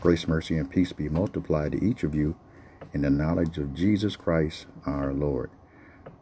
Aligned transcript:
Grace, 0.00 0.28
mercy, 0.28 0.56
and 0.56 0.70
peace 0.70 0.92
be 0.92 1.08
multiplied 1.08 1.72
to 1.72 1.84
each 1.84 2.04
of 2.04 2.14
you 2.14 2.36
in 2.92 3.02
the 3.02 3.10
knowledge 3.10 3.58
of 3.58 3.74
Jesus 3.74 4.14
Christ 4.14 4.66
our 4.86 5.12
Lord. 5.12 5.50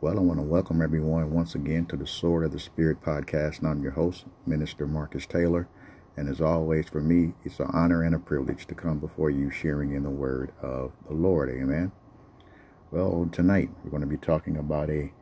Well, 0.00 0.18
I 0.18 0.23
want 0.23 0.41
to 0.41 0.47
welcome 0.47 0.81
everyone 0.81 1.31
once 1.31 1.55
again 1.55 1.84
to 1.86 1.97
the 1.97 2.07
Sword 2.07 2.47
of 2.47 2.52
the 2.52 2.58
Spirit 2.58 3.02
podcast. 3.02 3.58
And 3.58 3.68
I'm 3.68 3.83
your 3.83 3.92
host, 3.92 4.25
Minister 4.47 4.86
Marcus 4.86 5.26
Taylor. 5.26 5.68
And 6.17 6.26
as 6.26 6.41
always, 6.41 6.89
for 6.89 7.02
me, 7.02 7.34
it's 7.44 7.60
an 7.60 7.68
honor 7.70 8.02
and 8.02 8.14
a 8.14 8.19
privilege 8.19 8.67
to 8.69 8.75
come 8.75 8.99
before 8.99 9.29
you 9.29 9.51
sharing 9.51 9.93
in 9.93 10.05
the 10.05 10.11
word 10.11 10.53
of 10.63 10.93
the 11.07 11.15
Lord. 11.15 11.51
Amen. 11.51 11.93
Well, 12.91 13.29
tonight 13.31 13.69
we're 13.85 13.91
going 13.91 14.01
to 14.01 14.07
be 14.07 14.17
talking 14.17 14.57
about 14.57 14.89
a, 14.89 15.13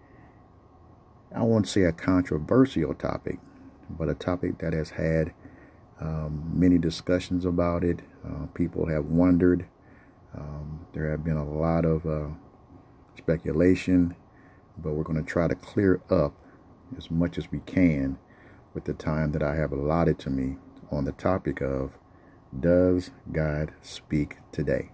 I 1.35 1.43
won't 1.43 1.67
say 1.67 1.83
a 1.83 1.93
controversial 1.93 2.95
topic, 2.95 3.41
but 3.91 4.09
a 4.09 4.15
topic 4.15 4.59
that 4.59 4.73
has 4.73 4.91
had 4.91 5.35
um, 6.01 6.53
many 6.55 6.79
discussions 6.79 7.45
about 7.45 7.83
it. 7.83 7.99
Uh, 8.27 8.47
people 8.55 8.87
have 8.87 9.07
wondered. 9.07 9.67
Um, 10.37 10.87
there 10.93 11.11
have 11.11 11.25
been 11.25 11.37
a 11.37 11.49
lot 11.49 11.85
of 11.85 12.07
uh, 12.07 12.29
speculation, 13.17 14.17
but 14.77 14.95
we're 14.95 15.05
going 15.05 15.23
to 15.23 15.31
try 15.31 15.49
to 15.49 15.55
clear 15.55 16.01
up 16.11 16.35
as 16.97 17.11
much 17.11 17.39
as 17.39 17.51
we 17.51 17.61
can 17.61 18.19
with 18.73 18.85
the 18.85 18.93
time 18.95 19.33
that 19.33 19.43
I 19.43 19.57
have 19.57 19.73
allotted 19.73 20.19
to 20.21 20.31
me 20.31 20.57
on 20.91 21.05
the 21.05 21.13
topic 21.13 21.61
of 21.61 21.99
Does 22.59 23.11
God 23.31 23.73
speak 23.83 24.39
today? 24.53 24.91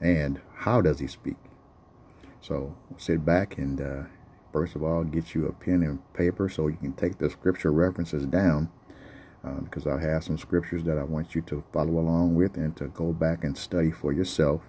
And 0.00 0.40
how 0.56 0.80
does 0.80 0.98
He 0.98 1.06
speak? 1.06 1.36
So 2.40 2.76
sit 2.98 3.24
back 3.24 3.56
and 3.56 3.80
uh, 3.80 4.02
first 4.52 4.74
of 4.74 4.82
all, 4.82 5.04
get 5.04 5.34
you 5.34 5.46
a 5.46 5.52
pen 5.52 5.82
and 5.82 6.12
paper 6.12 6.48
so 6.48 6.68
you 6.68 6.76
can 6.76 6.92
take 6.92 7.18
the 7.18 7.30
scripture 7.30 7.72
references 7.72 8.26
down 8.26 8.70
uh, 9.44 9.60
because 9.60 9.86
I 9.86 10.00
have 10.00 10.24
some 10.24 10.38
scriptures 10.38 10.84
that 10.84 10.98
I 10.98 11.04
want 11.04 11.34
you 11.34 11.42
to 11.42 11.64
follow 11.72 11.98
along 11.98 12.34
with 12.34 12.56
and 12.56 12.76
to 12.76 12.88
go 12.88 13.12
back 13.12 13.44
and 13.44 13.56
study 13.56 13.90
for 13.90 14.12
yourself 14.12 14.62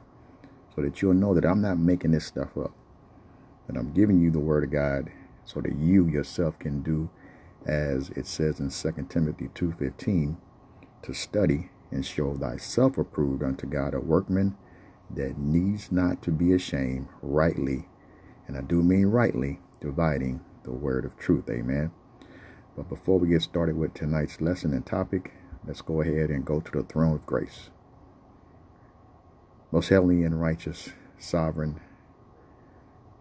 so 0.75 0.81
that 0.81 1.01
you'll 1.01 1.13
know 1.13 1.33
that 1.33 1.45
I'm 1.45 1.61
not 1.61 1.77
making 1.77 2.11
this 2.11 2.25
stuff 2.25 2.57
up. 2.57 2.73
That 3.67 3.77
I'm 3.77 3.93
giving 3.93 4.19
you 4.19 4.31
the 4.31 4.39
word 4.39 4.63
of 4.63 4.71
God 4.71 5.11
so 5.45 5.61
that 5.61 5.75
you 5.75 6.07
yourself 6.07 6.59
can 6.59 6.81
do 6.81 7.09
as 7.65 8.09
it 8.11 8.27
says 8.27 8.59
in 8.59 8.69
2 8.69 9.09
Timothy 9.09 9.49
2:15 9.55 10.37
to 11.01 11.13
study 11.13 11.69
and 11.91 12.05
show 12.05 12.35
thyself 12.35 12.97
approved 12.97 13.43
unto 13.43 13.65
God 13.65 13.93
a 13.93 13.99
workman 13.99 14.55
that 15.09 15.37
needs 15.37 15.91
not 15.91 16.21
to 16.23 16.31
be 16.31 16.53
ashamed 16.53 17.07
rightly 17.21 17.87
and 18.47 18.57
I 18.57 18.61
do 18.61 18.83
mean 18.83 19.07
rightly 19.07 19.61
dividing 19.79 20.41
the 20.63 20.71
word 20.71 21.05
of 21.05 21.17
truth 21.17 21.49
amen 21.49 21.91
but 22.75 22.89
before 22.89 23.19
we 23.19 23.29
get 23.29 23.41
started 23.41 23.77
with 23.77 23.93
tonight's 23.93 24.41
lesson 24.41 24.73
and 24.73 24.85
topic, 24.85 25.33
let's 25.65 25.81
go 25.81 26.01
ahead 26.01 26.29
and 26.29 26.45
go 26.45 26.59
to 26.59 26.71
the 26.71 26.83
throne 26.83 27.15
of 27.15 27.25
grace. 27.25 27.69
Most 29.71 29.89
heavenly 29.89 30.23
and 30.23 30.41
righteous, 30.41 30.89
sovereign, 31.17 31.81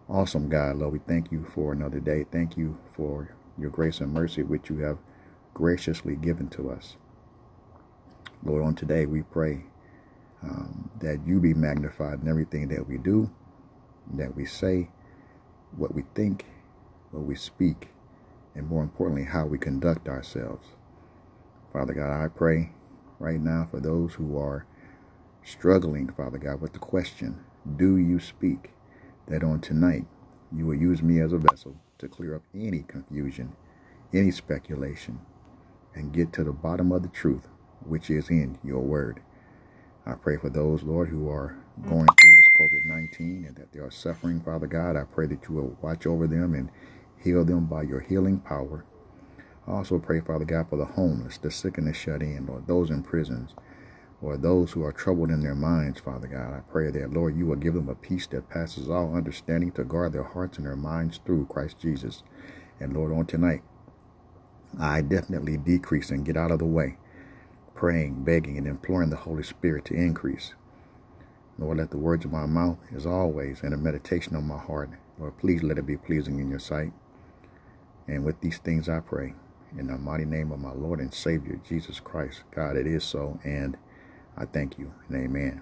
awesome 0.09 0.49
God, 0.49 0.77
Lord, 0.77 0.93
we 0.93 0.99
thank 0.99 1.31
you 1.31 1.45
for 1.45 1.73
another 1.73 1.99
day. 1.99 2.25
Thank 2.31 2.57
you 2.57 2.79
for 2.93 3.35
your 3.57 3.69
grace 3.69 4.01
and 4.01 4.13
mercy, 4.13 4.43
which 4.43 4.69
you 4.69 4.79
have 4.79 4.97
graciously 5.53 6.15
given 6.15 6.49
to 6.49 6.69
us. 6.69 6.97
Lord, 8.43 8.63
on 8.63 8.75
today 8.75 9.05
we 9.05 9.23
pray 9.23 9.65
um, 10.43 10.91
that 10.99 11.25
you 11.25 11.39
be 11.39 11.53
magnified 11.53 12.21
in 12.21 12.27
everything 12.27 12.67
that 12.69 12.87
we 12.87 12.97
do, 12.97 13.31
that 14.13 14.35
we 14.35 14.45
say, 14.45 14.89
what 15.75 15.95
we 15.95 16.03
think, 16.13 16.45
what 17.11 17.23
we 17.23 17.35
speak, 17.35 17.89
and 18.55 18.67
more 18.67 18.83
importantly, 18.83 19.25
how 19.25 19.45
we 19.45 19.57
conduct 19.57 20.07
ourselves. 20.07 20.69
Father 21.73 21.93
God, 21.93 22.23
I 22.23 22.29
pray 22.29 22.71
right 23.19 23.39
now 23.39 23.67
for 23.69 23.79
those 23.79 24.15
who 24.15 24.37
are 24.37 24.65
struggling, 25.43 26.09
Father 26.09 26.37
God, 26.37 26.61
with 26.61 26.73
the 26.73 26.79
question, 26.79 27.41
Do 27.77 27.97
you 27.97 28.19
speak? 28.19 28.71
That 29.27 29.43
on 29.43 29.61
tonight 29.61 30.05
you 30.55 30.67
will 30.67 30.75
use 30.75 31.03
me 31.03 31.19
as 31.19 31.33
a 31.33 31.37
vessel 31.37 31.77
to 31.99 32.07
clear 32.07 32.35
up 32.35 32.43
any 32.53 32.83
confusion, 32.83 33.55
any 34.13 34.31
speculation, 34.31 35.19
and 35.95 36.13
get 36.13 36.33
to 36.33 36.43
the 36.43 36.53
bottom 36.53 36.91
of 36.91 37.01
the 37.03 37.09
truth, 37.09 37.47
which 37.85 38.09
is 38.09 38.29
in 38.29 38.59
your 38.63 38.81
word. 38.81 39.21
I 40.05 40.13
pray 40.13 40.37
for 40.37 40.49
those, 40.49 40.83
Lord, 40.83 41.09
who 41.09 41.29
are 41.29 41.57
going 41.87 42.07
through 42.07 42.35
this 42.35 42.49
COVID 42.49 42.85
19 42.85 43.45
and 43.47 43.55
that 43.57 43.73
they 43.73 43.79
are 43.79 43.91
suffering, 43.91 44.41
Father 44.41 44.67
God. 44.67 44.95
I 44.95 45.03
pray 45.03 45.27
that 45.27 45.49
you 45.49 45.55
will 45.55 45.77
watch 45.81 46.05
over 46.05 46.27
them 46.27 46.53
and 46.53 46.69
Heal 47.25 47.43
them 47.43 47.65
by 47.65 47.81
your 47.81 48.01
healing 48.01 48.37
power. 48.39 48.85
Also 49.67 49.97
pray, 49.97 50.19
Father 50.19 50.45
God, 50.45 50.69
for 50.69 50.77
the 50.77 50.85
homeless, 50.85 51.39
the 51.39 51.49
sick 51.49 51.79
and 51.79 51.87
the 51.87 51.93
shut 51.93 52.21
in, 52.21 52.47
or 52.47 52.61
those 52.67 52.91
in 52.91 53.01
prisons, 53.01 53.55
or 54.21 54.37
those 54.37 54.73
who 54.73 54.83
are 54.83 54.91
troubled 54.91 55.31
in 55.31 55.41
their 55.41 55.55
minds, 55.55 55.99
Father 55.99 56.27
God. 56.27 56.53
I 56.53 56.59
pray 56.71 56.91
that, 56.91 57.11
Lord, 57.11 57.35
you 57.35 57.47
will 57.47 57.55
give 57.55 57.73
them 57.73 57.89
a 57.89 57.95
peace 57.95 58.27
that 58.27 58.51
passes 58.51 58.87
all 58.87 59.15
understanding 59.15 59.71
to 59.71 59.83
guard 59.83 60.13
their 60.13 60.23
hearts 60.23 60.59
and 60.59 60.67
their 60.67 60.75
minds 60.75 61.19
through 61.25 61.47
Christ 61.47 61.79
Jesus. 61.79 62.21
And 62.79 62.93
Lord, 62.93 63.11
on 63.11 63.25
tonight, 63.25 63.63
I 64.79 65.01
definitely 65.01 65.57
decrease 65.57 66.11
and 66.11 66.23
get 66.23 66.37
out 66.37 66.51
of 66.51 66.59
the 66.59 66.65
way, 66.65 66.99
praying, 67.73 68.23
begging, 68.23 68.55
and 68.59 68.67
imploring 68.67 69.09
the 69.09 69.15
Holy 69.15 69.41
Spirit 69.41 69.85
to 69.85 69.95
increase. 69.95 70.53
Lord, 71.57 71.79
let 71.79 71.89
the 71.89 71.97
words 71.97 72.23
of 72.23 72.31
my 72.31 72.45
mouth, 72.45 72.77
as 72.95 73.07
always, 73.07 73.63
and 73.63 73.73
the 73.73 73.77
meditation 73.77 74.35
of 74.35 74.43
my 74.43 74.59
heart, 74.59 74.91
Lord, 75.17 75.39
please 75.39 75.63
let 75.63 75.79
it 75.79 75.87
be 75.87 75.97
pleasing 75.97 76.39
in 76.39 76.51
your 76.51 76.59
sight. 76.59 76.93
And 78.07 78.23
with 78.23 78.41
these 78.41 78.57
things 78.57 78.87
I 78.87 78.99
pray. 78.99 79.35
In 79.77 79.87
the 79.87 79.97
mighty 79.97 80.25
name 80.25 80.51
of 80.51 80.59
my 80.59 80.71
Lord 80.71 80.99
and 80.99 81.13
Savior, 81.13 81.59
Jesus 81.67 81.99
Christ. 81.99 82.43
God, 82.51 82.77
it 82.77 82.87
is 82.87 83.03
so. 83.03 83.39
And 83.43 83.77
I 84.37 84.45
thank 84.45 84.77
you. 84.77 84.93
And 85.09 85.17
amen. 85.17 85.61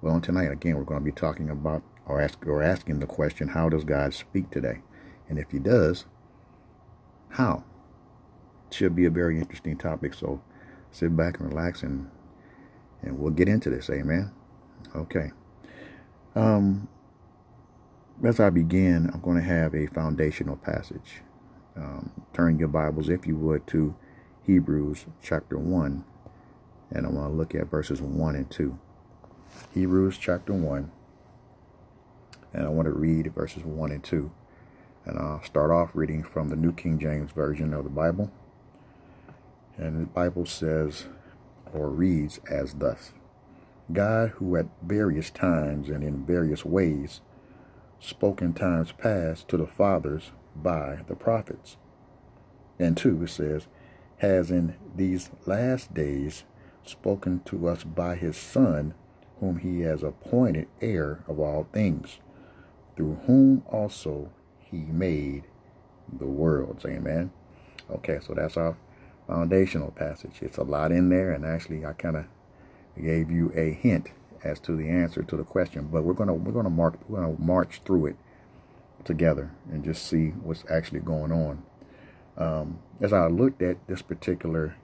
Well, 0.00 0.20
tonight, 0.20 0.50
again, 0.50 0.76
we're 0.76 0.84
going 0.84 1.00
to 1.00 1.04
be 1.04 1.12
talking 1.12 1.50
about 1.50 1.82
or, 2.06 2.20
ask, 2.20 2.46
or 2.46 2.62
asking 2.62 3.00
the 3.00 3.06
question, 3.06 3.48
how 3.48 3.68
does 3.68 3.84
God 3.84 4.14
speak 4.14 4.50
today? 4.50 4.82
And 5.28 5.38
if 5.38 5.50
he 5.50 5.58
does, 5.58 6.06
how? 7.30 7.64
It 8.68 8.74
should 8.74 8.94
be 8.94 9.04
a 9.04 9.10
very 9.10 9.38
interesting 9.38 9.76
topic. 9.76 10.14
So 10.14 10.42
sit 10.90 11.16
back 11.16 11.40
and 11.40 11.48
relax 11.48 11.82
and 11.82 12.10
and 13.02 13.18
we'll 13.18 13.32
get 13.32 13.48
into 13.48 13.70
this. 13.70 13.90
Amen. 13.90 14.32
Okay. 14.94 15.30
Um, 16.34 16.88
as 18.24 18.40
I 18.40 18.50
begin, 18.50 19.10
I'm 19.12 19.20
going 19.20 19.36
to 19.36 19.42
have 19.42 19.74
a 19.74 19.86
foundational 19.86 20.56
passage 20.56 21.22
um, 21.76 22.10
turn 22.32 22.58
your 22.58 22.68
Bibles, 22.68 23.08
if 23.08 23.26
you 23.26 23.36
would, 23.36 23.66
to 23.68 23.94
Hebrews 24.44 25.06
chapter 25.22 25.58
1. 25.58 26.04
And 26.90 27.06
I 27.06 27.10
want 27.10 27.32
to 27.32 27.36
look 27.36 27.54
at 27.54 27.70
verses 27.70 28.00
1 28.00 28.36
and 28.36 28.50
2. 28.50 28.78
Hebrews 29.74 30.18
chapter 30.18 30.52
1. 30.52 30.90
And 32.52 32.64
I 32.64 32.68
want 32.68 32.86
to 32.86 32.92
read 32.92 33.34
verses 33.34 33.64
1 33.64 33.90
and 33.90 34.02
2. 34.02 34.30
And 35.04 35.18
I'll 35.18 35.42
start 35.42 35.70
off 35.70 35.90
reading 35.94 36.22
from 36.22 36.48
the 36.48 36.56
New 36.56 36.72
King 36.72 36.98
James 36.98 37.32
Version 37.32 37.74
of 37.74 37.84
the 37.84 37.90
Bible. 37.90 38.30
And 39.76 40.02
the 40.02 40.06
Bible 40.06 40.46
says, 40.46 41.06
or 41.74 41.90
reads 41.90 42.40
as 42.50 42.74
thus 42.74 43.12
God, 43.92 44.30
who 44.30 44.56
at 44.56 44.66
various 44.82 45.30
times 45.30 45.88
and 45.88 46.02
in 46.02 46.24
various 46.24 46.64
ways 46.64 47.20
spoke 48.00 48.42
in 48.42 48.52
times 48.52 48.92
past 48.92 49.48
to 49.48 49.56
the 49.56 49.66
fathers 49.66 50.32
by 50.62 51.00
the 51.06 51.16
prophets. 51.16 51.76
And 52.78 52.96
two, 52.96 53.22
it 53.22 53.28
says, 53.28 53.66
has 54.18 54.50
in 54.50 54.76
these 54.94 55.30
last 55.46 55.94
days 55.94 56.44
spoken 56.82 57.40
to 57.46 57.68
us 57.68 57.84
by 57.84 58.16
his 58.16 58.36
Son, 58.36 58.94
whom 59.40 59.58
he 59.58 59.80
has 59.80 60.02
appointed 60.02 60.68
heir 60.80 61.24
of 61.26 61.38
all 61.38 61.68
things, 61.72 62.18
through 62.96 63.20
whom 63.26 63.62
also 63.66 64.30
he 64.58 64.78
made 64.78 65.44
the 66.12 66.26
worlds. 66.26 66.84
Amen. 66.84 67.30
Okay, 67.90 68.18
so 68.24 68.34
that's 68.34 68.56
our 68.56 68.76
foundational 69.26 69.90
passage. 69.90 70.38
It's 70.40 70.58
a 70.58 70.62
lot 70.62 70.92
in 70.92 71.08
there, 71.08 71.32
and 71.32 71.44
actually, 71.44 71.84
I 71.84 71.92
kind 71.92 72.16
of 72.16 72.26
gave 73.00 73.30
you 73.30 73.52
a 73.54 73.72
hint 73.72 74.08
as 74.42 74.60
to 74.60 74.76
the 74.76 74.88
answer 74.88 75.22
to 75.22 75.36
the 75.36 75.44
question. 75.44 75.88
But 75.92 76.04
we're 76.04 76.14
gonna 76.14 76.34
we're 76.34 76.52
gonna 76.52 76.70
mark 76.70 76.98
we're 77.08 77.20
gonna 77.20 77.36
march 77.38 77.80
through 77.84 78.06
it 78.06 78.16
together 79.06 79.52
and 79.70 79.84
just 79.84 80.06
see 80.06 80.28
what's 80.28 80.64
actually 80.70 81.00
going 81.00 81.32
on. 81.32 81.62
Um, 82.36 82.80
as 83.00 83.12
I 83.12 83.28
looked 83.28 83.62
at 83.62 83.86
this 83.86 84.02
particular 84.02 84.76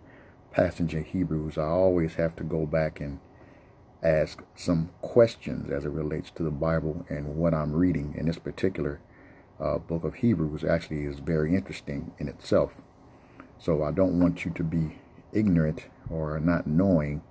passage 0.50 0.94
in 0.94 1.04
Hebrews, 1.04 1.58
I 1.58 1.64
always 1.64 2.14
have 2.14 2.34
to 2.36 2.44
go 2.44 2.64
back 2.64 3.00
and 3.00 3.20
ask 4.02 4.42
some 4.54 4.90
questions 5.00 5.70
as 5.70 5.84
it 5.84 5.90
relates 5.90 6.30
to 6.32 6.42
the 6.42 6.50
Bible 6.50 7.04
and 7.08 7.36
what 7.36 7.52
I'm 7.52 7.72
reading. 7.72 8.14
In 8.16 8.26
this 8.26 8.38
particular 8.38 9.00
uh, 9.60 9.78
book 9.78 10.04
of 10.04 10.14
Hebrews 10.14 10.64
actually 10.64 11.04
is 11.04 11.18
very 11.18 11.54
interesting 11.54 12.12
in 12.18 12.28
itself. 12.28 12.80
So 13.58 13.82
I 13.82 13.92
don't 13.92 14.18
want 14.18 14.44
you 14.44 14.50
to 14.52 14.64
be 14.64 14.98
ignorant 15.32 15.88
or 16.10 16.40
not 16.40 16.66
knowing 16.66 17.22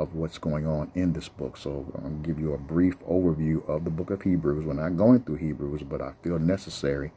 of 0.00 0.14
what's 0.14 0.38
going 0.38 0.66
on 0.66 0.90
in 0.94 1.12
this 1.12 1.28
book. 1.28 1.58
So 1.58 1.92
I'm 1.94 2.02
going 2.02 2.22
to 2.22 2.26
give 2.26 2.40
you 2.40 2.54
a 2.54 2.58
brief 2.58 2.98
overview 3.00 3.68
of 3.68 3.84
the 3.84 3.90
book 3.90 4.10
of 4.10 4.22
Hebrews. 4.22 4.64
We're 4.64 4.72
not 4.72 4.96
going 4.96 5.20
through 5.20 5.36
Hebrews, 5.36 5.82
but 5.82 6.00
I 6.00 6.14
feel 6.22 6.38
necessary, 6.38 7.12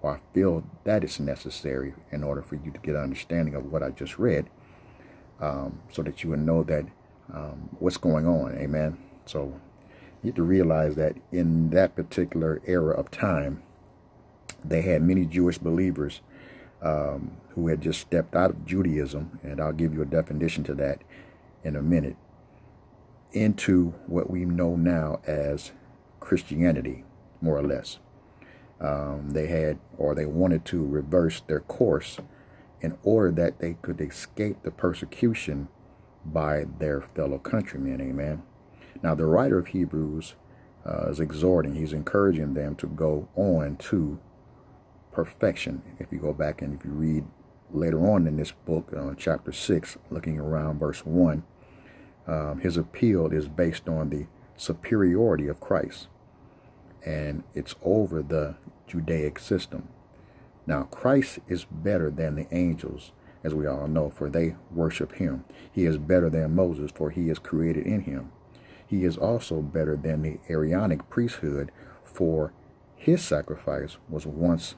or 0.00 0.16
I 0.16 0.20
feel 0.32 0.64
that 0.84 1.04
it's 1.04 1.20
necessary 1.20 1.92
in 2.10 2.24
order 2.24 2.40
for 2.42 2.56
you 2.56 2.70
to 2.72 2.78
get 2.78 2.94
an 2.94 3.02
understanding 3.02 3.54
of 3.54 3.70
what 3.70 3.82
I 3.82 3.90
just 3.90 4.18
read, 4.18 4.46
um, 5.40 5.82
so 5.92 6.02
that 6.02 6.24
you 6.24 6.30
would 6.30 6.40
know 6.40 6.62
that 6.64 6.86
um, 7.32 7.68
what's 7.78 7.98
going 7.98 8.26
on. 8.26 8.56
Amen. 8.56 8.96
So 9.26 9.60
you 10.22 10.28
have 10.28 10.36
to 10.36 10.42
realize 10.42 10.94
that 10.94 11.16
in 11.30 11.68
that 11.70 11.94
particular 11.94 12.62
era 12.66 12.94
of 12.94 13.10
time, 13.10 13.62
they 14.64 14.80
had 14.82 15.02
many 15.02 15.26
Jewish 15.26 15.58
believers 15.58 16.22
um, 16.80 17.32
who 17.50 17.68
had 17.68 17.82
just 17.82 18.00
stepped 18.00 18.34
out 18.34 18.50
of 18.50 18.64
Judaism, 18.64 19.38
and 19.42 19.60
I'll 19.60 19.72
give 19.72 19.92
you 19.92 20.00
a 20.00 20.06
definition 20.06 20.64
to 20.64 20.74
that 20.76 21.02
in 21.62 21.76
a 21.76 21.82
minute, 21.82 22.16
into 23.32 23.94
what 24.06 24.30
we 24.30 24.44
know 24.44 24.76
now 24.76 25.20
as 25.26 25.72
Christianity, 26.20 27.04
more 27.40 27.58
or 27.58 27.62
less. 27.62 27.98
Um, 28.80 29.30
they 29.30 29.46
had, 29.46 29.78
or 29.96 30.14
they 30.14 30.26
wanted 30.26 30.64
to 30.66 30.84
reverse 30.84 31.40
their 31.40 31.60
course 31.60 32.18
in 32.80 32.98
order 33.04 33.30
that 33.30 33.60
they 33.60 33.74
could 33.80 34.00
escape 34.00 34.62
the 34.62 34.70
persecution 34.70 35.68
by 36.24 36.64
their 36.78 37.00
fellow 37.00 37.38
countrymen. 37.38 38.00
Amen. 38.00 38.42
Now, 39.02 39.14
the 39.14 39.26
writer 39.26 39.58
of 39.58 39.68
Hebrews 39.68 40.34
uh, 40.84 41.08
is 41.10 41.20
exhorting, 41.20 41.74
he's 41.74 41.92
encouraging 41.92 42.54
them 42.54 42.74
to 42.76 42.86
go 42.86 43.28
on 43.36 43.76
to 43.76 44.18
perfection. 45.12 45.82
If 45.98 46.10
you 46.10 46.18
go 46.18 46.32
back 46.32 46.60
and 46.60 46.78
if 46.78 46.84
you 46.84 46.90
read 46.90 47.24
later 47.70 48.04
on 48.08 48.26
in 48.26 48.36
this 48.36 48.52
book, 48.52 48.92
uh, 48.96 49.14
chapter 49.16 49.52
6, 49.52 49.98
looking 50.10 50.38
around 50.38 50.78
verse 50.78 51.06
1, 51.06 51.44
um, 52.26 52.60
his 52.60 52.76
appeal 52.76 53.32
is 53.32 53.48
based 53.48 53.88
on 53.88 54.10
the 54.10 54.26
superiority 54.56 55.48
of 55.48 55.60
Christ. 55.60 56.08
And 57.04 57.42
it's 57.54 57.74
over 57.82 58.22
the 58.22 58.56
Judaic 58.86 59.38
system. 59.38 59.88
Now, 60.66 60.84
Christ 60.84 61.40
is 61.48 61.64
better 61.64 62.10
than 62.10 62.36
the 62.36 62.46
angels, 62.54 63.10
as 63.42 63.54
we 63.54 63.66
all 63.66 63.88
know, 63.88 64.10
for 64.10 64.30
they 64.30 64.54
worship 64.70 65.14
him. 65.14 65.44
He 65.72 65.84
is 65.84 65.98
better 65.98 66.30
than 66.30 66.54
Moses, 66.54 66.92
for 66.94 67.10
he 67.10 67.28
is 67.28 67.40
created 67.40 67.86
in 67.86 68.02
him. 68.02 68.30
He 68.86 69.04
is 69.04 69.16
also 69.16 69.62
better 69.62 69.96
than 69.96 70.22
the 70.22 70.38
Aaronic 70.48 71.08
priesthood, 71.10 71.72
for 72.04 72.52
his 72.94 73.22
sacrifice 73.22 73.96
was 74.08 74.26
once 74.26 74.76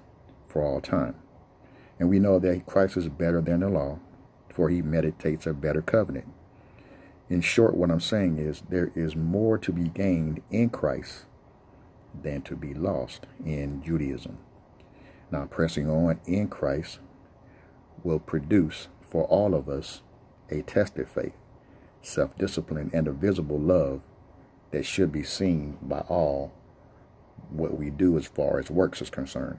for 0.49 0.63
all 0.63 0.81
time. 0.81 1.17
And 1.99 2.09
we 2.09 2.19
know 2.19 2.39
that 2.39 2.65
Christ 2.65 2.97
is 2.97 3.09
better 3.09 3.43
than 3.43 3.61
the 3.61 3.69
law, 3.69 3.99
for 4.49 4.71
he 4.71 4.81
meditates 4.81 5.47
a 5.47 5.53
better 5.53 5.83
covenant. 5.83 6.29
In 7.29 7.41
short, 7.41 7.75
what 7.75 7.91
I'm 7.91 8.01
saying 8.01 8.39
is 8.39 8.63
there 8.69 8.93
is 8.95 9.17
more 9.17 9.57
to 9.59 9.73
be 9.73 9.89
gained 9.89 10.43
in 10.51 10.69
Christ 10.71 11.25
than 12.23 12.43
to 12.43 12.55
be 12.55 12.75
lost 12.75 13.27
in 13.45 13.83
Judaism. 13.83 14.39
Now, 15.31 15.47
pressing 15.47 15.89
on 15.89 16.21
in 16.27 16.49
Christ 16.49 17.01
will 18.03 18.19
produce 18.19 18.89
for 19.01 19.25
all 19.25 19.55
of 19.55 19.69
us 19.69 20.03
a 20.51 20.63
tested 20.63 21.09
faith, 21.09 21.33
self 22.03 22.37
discipline, 22.37 22.91
and 22.93 23.09
a 23.09 23.13
visible 23.13 23.59
love 23.59 24.03
that 24.71 24.85
should 24.85 25.11
be 25.11 25.23
seen 25.23 25.79
by 25.81 26.01
all 26.01 26.53
what 27.51 27.79
we 27.79 27.91
do 27.91 28.19
as 28.19 28.27
far 28.27 28.59
as 28.59 28.71
works 28.71 29.01
is 29.01 29.11
concerned. 29.11 29.59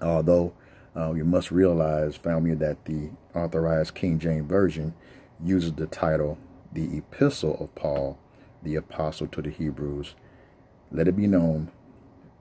Although 0.00 0.54
uh, 0.96 1.12
you 1.12 1.24
must 1.24 1.50
realize, 1.50 2.16
family, 2.16 2.54
that 2.54 2.84
the 2.86 3.10
authorized 3.34 3.94
King 3.94 4.18
James 4.18 4.48
Version 4.48 4.94
uses 5.42 5.72
the 5.72 5.86
title, 5.86 6.38
the 6.72 6.98
Epistle 6.98 7.56
of 7.60 7.74
Paul, 7.74 8.18
the 8.62 8.76
Apostle 8.76 9.26
to 9.28 9.42
the 9.42 9.50
Hebrews. 9.50 10.14
Let 10.90 11.08
it 11.08 11.16
be 11.16 11.26
known 11.26 11.70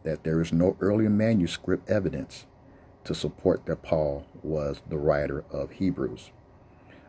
that 0.03 0.23
there 0.23 0.41
is 0.41 0.53
no 0.53 0.77
earlier 0.79 1.09
manuscript 1.09 1.89
evidence 1.89 2.45
to 3.03 3.13
support 3.13 3.65
that 3.65 3.83
Paul 3.83 4.25
was 4.43 4.81
the 4.87 4.97
writer 4.97 5.43
of 5.51 5.71
Hebrews. 5.71 6.31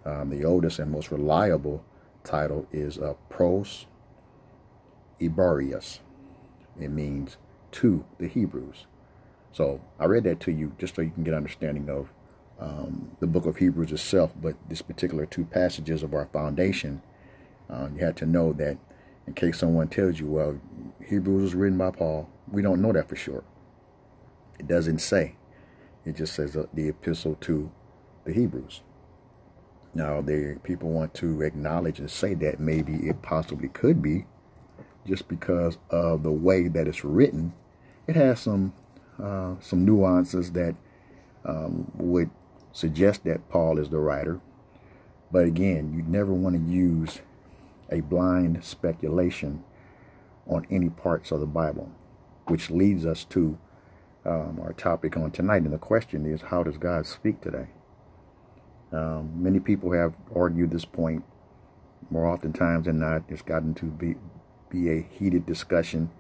Um, 0.05 0.31
the 0.31 0.45
oldest 0.45 0.79
and 0.79 0.91
most 0.91 1.11
reliable 1.11 1.85
title 2.25 2.67
is 2.73 2.99
uh, 2.99 3.15
Pros 3.29 3.87
Hebraious. 5.21 6.01
It 6.81 6.91
means 6.91 7.37
to 7.73 8.05
the 8.19 8.29
Hebrews. 8.29 8.87
So 9.53 9.81
I 9.99 10.05
read 10.05 10.25
that 10.25 10.41
to 10.41 10.53
you 10.53 10.73
just 10.79 10.95
so 10.95 11.03
you 11.03 11.11
can 11.11 11.25
get 11.25 11.35
understanding 11.35 11.91
of 11.91 12.13
um, 12.59 13.13
the 13.21 13.27
book 13.27 13.47
of 13.47 13.57
Hebrews 13.57 13.93
itself, 13.93 14.33
but 14.41 14.57
this 14.69 14.83
particular 14.83 15.27
two 15.27 15.45
passages 15.45 16.03
of 16.03 16.15
our 16.15 16.27
foundation, 16.27 17.03
uh, 17.71 17.89
you 17.95 18.05
had 18.05 18.17
to 18.19 18.27
know 18.27 18.53
that 18.55 18.79
in 19.27 19.35
case 19.35 19.59
someone 19.59 19.89
tells 19.89 20.19
you, 20.19 20.27
well, 20.27 20.61
Hebrews 21.07 21.43
was 21.43 21.55
written 21.55 21.79
by 21.79 21.91
Paul, 21.91 22.29
we 22.51 22.63
don't 22.63 22.83
know 22.83 22.93
that 22.93 23.09
for 23.09 23.17
sure. 23.17 23.45
It 24.59 24.67
doesn't 24.67 24.99
say. 24.99 25.37
It 26.05 26.17
just 26.17 26.35
says 26.35 26.57
uh, 26.57 26.67
the 26.73 26.89
epistle 26.89 27.37
to 27.43 27.71
the 28.25 28.33
Hebrews. 28.33 28.83
Now, 29.95 30.21
they 30.21 30.57
people 30.63 30.91
want 30.91 31.15
to 31.15 31.43
acknowledge 31.43 31.99
and 31.99 32.11
say 32.11 32.35
that 32.35 32.61
maybe 32.61 32.95
it 32.95 33.23
possibly 33.23 33.69
could 33.69 34.03
be, 34.03 34.27
just 35.07 35.29
because 35.29 35.79
of 35.91 36.23
the 36.23 36.33
way 36.33 36.69
that 36.69 36.87
it's 36.87 37.05
written. 37.05 37.53
It 38.07 38.17
has 38.17 38.41
some 38.41 38.75
uh, 39.23 39.57
some 39.61 39.85
nuances 39.85 40.53
that 40.53 40.77
um, 41.45 41.91
would 41.95 42.31
suggest 42.73 43.25
that 43.25 43.49
Paul 43.49 43.79
is 43.79 43.89
the 43.89 43.99
writer. 43.99 44.41
But 45.31 45.45
again, 45.45 45.93
you 45.95 46.03
never 46.03 46.33
want 46.33 46.57
to 46.57 46.73
use 46.73 47.21
a 47.91 48.01
blind 48.01 48.65
speculation 48.65 49.65
on 50.47 50.67
any 50.71 50.89
parts 50.89 51.31
of 51.31 51.41
the 51.41 51.47
Bible, 51.47 51.91
which 52.47 52.71
leads 52.71 53.05
us 53.05 53.25
to 53.25 53.59
um, 54.25 54.59
our 54.63 54.73
topic 54.73 55.17
on 55.17 55.31
tonight. 55.31 55.63
And 55.63 55.73
the 55.73 55.79
question 55.79 56.27
is, 56.27 56.43
how 56.43 56.63
does 56.63 56.79
God 56.79 57.07
speak 57.07 57.41
today? 57.41 57.69
Um, 58.91 59.33
many 59.35 59.61
people 59.61 59.93
have 59.93 60.17
argued 60.35 60.71
this 60.71 60.87
point 60.87 61.25
more 62.11 62.27
oftentimes 62.27 62.87
than 62.87 62.99
not. 62.99 63.25
It's 63.29 63.43
gotten 63.43 63.75
to 63.75 63.87
be, 63.87 64.15
be 64.71 64.91
a 64.91 65.07
heated 65.11 65.45
discussion 65.45 66.11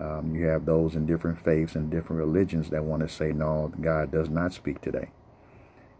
um, 0.00 0.34
you 0.34 0.46
have 0.46 0.64
those 0.64 0.94
in 0.94 1.04
different 1.04 1.44
faiths 1.44 1.74
and 1.74 1.90
different 1.90 2.20
religions 2.20 2.70
that 2.70 2.84
want 2.84 3.02
to 3.02 3.08
say, 3.08 3.32
no, 3.32 3.70
God 3.80 4.10
does 4.10 4.30
not 4.30 4.54
speak 4.54 4.80
today. 4.80 5.10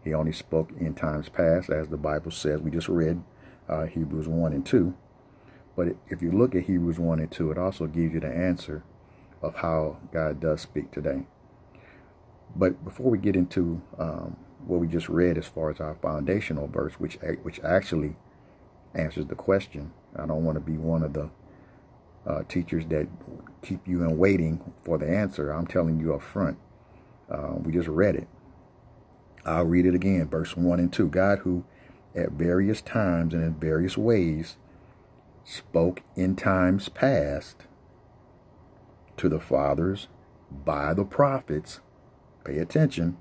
He 0.03 0.13
only 0.13 0.31
spoke 0.31 0.71
in 0.77 0.95
times 0.95 1.29
past, 1.29 1.69
as 1.69 1.89
the 1.89 1.97
Bible 1.97 2.31
says. 2.31 2.61
We 2.61 2.71
just 2.71 2.89
read 2.89 3.23
uh, 3.69 3.85
Hebrews 3.85 4.27
1 4.27 4.53
and 4.53 4.65
2. 4.65 4.93
But 5.75 5.89
if 6.09 6.21
you 6.21 6.31
look 6.31 6.55
at 6.55 6.63
Hebrews 6.63 6.99
1 6.99 7.19
and 7.19 7.31
2, 7.31 7.51
it 7.51 7.57
also 7.57 7.87
gives 7.87 8.13
you 8.13 8.19
the 8.19 8.33
answer 8.33 8.83
of 9.41 9.55
how 9.57 9.97
God 10.11 10.39
does 10.39 10.61
speak 10.61 10.91
today. 10.91 11.25
But 12.55 12.83
before 12.83 13.09
we 13.09 13.17
get 13.17 13.35
into 13.35 13.81
um, 13.97 14.37
what 14.65 14.79
we 14.79 14.87
just 14.87 15.09
read 15.09 15.37
as 15.37 15.47
far 15.47 15.69
as 15.71 15.79
our 15.79 15.95
foundational 15.95 16.67
verse, 16.67 16.93
which 16.95 17.17
which 17.43 17.59
actually 17.61 18.15
answers 18.93 19.27
the 19.27 19.35
question, 19.35 19.93
I 20.15 20.25
don't 20.25 20.43
want 20.43 20.57
to 20.57 20.61
be 20.61 20.77
one 20.77 21.03
of 21.03 21.13
the 21.13 21.29
uh, 22.25 22.43
teachers 22.47 22.85
that 22.87 23.07
keep 23.63 23.87
you 23.87 24.03
in 24.03 24.17
waiting 24.17 24.73
for 24.83 24.97
the 24.97 25.07
answer. 25.07 25.51
I'm 25.51 25.67
telling 25.67 25.99
you 25.99 26.13
up 26.13 26.21
front. 26.21 26.57
Uh, 27.29 27.53
we 27.55 27.71
just 27.71 27.87
read 27.87 28.15
it. 28.15 28.27
I'll 29.45 29.65
read 29.65 29.85
it 29.85 29.95
again, 29.95 30.27
verse 30.27 30.55
1 30.55 30.79
and 30.79 30.93
2. 30.93 31.09
God, 31.09 31.39
who 31.39 31.65
at 32.15 32.31
various 32.31 32.81
times 32.81 33.33
and 33.33 33.43
in 33.43 33.53
various 33.55 33.97
ways 33.97 34.57
spoke 35.43 36.01
in 36.15 36.35
times 36.35 36.89
past 36.89 37.65
to 39.17 39.29
the 39.29 39.39
fathers 39.39 40.07
by 40.51 40.93
the 40.93 41.05
prophets, 41.05 41.79
pay 42.43 42.57
attention, 42.57 43.17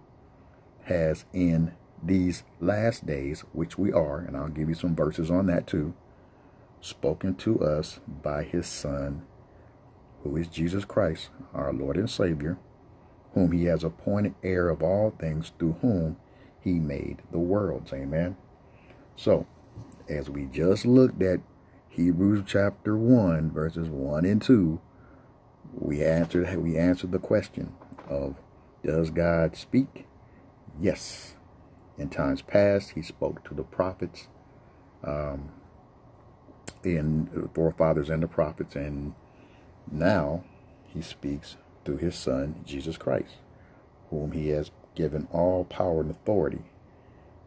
has 0.84 1.24
in 1.32 1.72
these 2.02 2.42
last 2.60 3.06
days, 3.06 3.44
which 3.52 3.78
we 3.78 3.92
are, 3.92 4.18
and 4.18 4.36
I'll 4.36 4.48
give 4.48 4.68
you 4.68 4.74
some 4.74 4.96
verses 4.96 5.30
on 5.30 5.46
that 5.46 5.66
too, 5.66 5.94
spoken 6.80 7.34
to 7.36 7.60
us 7.60 8.00
by 8.06 8.42
his 8.42 8.66
Son, 8.66 9.22
who 10.22 10.36
is 10.36 10.48
Jesus 10.48 10.84
Christ, 10.84 11.30
our 11.54 11.72
Lord 11.72 11.96
and 11.96 12.10
Savior, 12.10 12.58
whom 13.34 13.52
he 13.52 13.64
has 13.64 13.84
appointed 13.84 14.34
heir 14.42 14.68
of 14.68 14.82
all 14.82 15.14
things, 15.18 15.52
through 15.58 15.76
whom 15.80 16.16
he 16.60 16.74
made 16.74 17.22
the 17.30 17.38
worlds. 17.38 17.92
Amen. 17.92 18.36
So, 19.16 19.46
as 20.08 20.28
we 20.28 20.46
just 20.46 20.84
looked 20.84 21.22
at 21.22 21.40
Hebrews 21.88 22.44
chapter 22.46 22.96
1, 22.96 23.50
verses 23.50 23.88
1 23.88 24.24
and 24.24 24.42
2, 24.42 24.80
we 25.72 26.04
answered 26.04 26.56
we 26.56 26.76
answered 26.76 27.12
the 27.12 27.18
question 27.18 27.74
of 28.08 28.40
does 28.84 29.10
God 29.10 29.56
speak? 29.56 30.06
Yes. 30.78 31.34
In 31.98 32.08
times 32.08 32.42
past, 32.42 32.90
he 32.90 33.02
spoke 33.02 33.44
to 33.44 33.54
the 33.54 33.62
prophets. 33.62 34.28
Um, 35.04 35.50
in 36.82 37.28
the 37.32 37.48
forefathers 37.54 38.08
and 38.08 38.22
the 38.22 38.26
prophets, 38.26 38.74
and 38.74 39.14
now 39.90 40.44
he 40.86 41.02
speaks 41.02 41.56
through 41.90 41.98
his 41.98 42.14
Son, 42.14 42.54
Jesus 42.64 42.96
Christ, 42.96 43.38
whom 44.10 44.30
he 44.30 44.50
has 44.50 44.70
given 44.94 45.26
all 45.32 45.64
power 45.64 46.02
and 46.02 46.10
authority. 46.12 46.62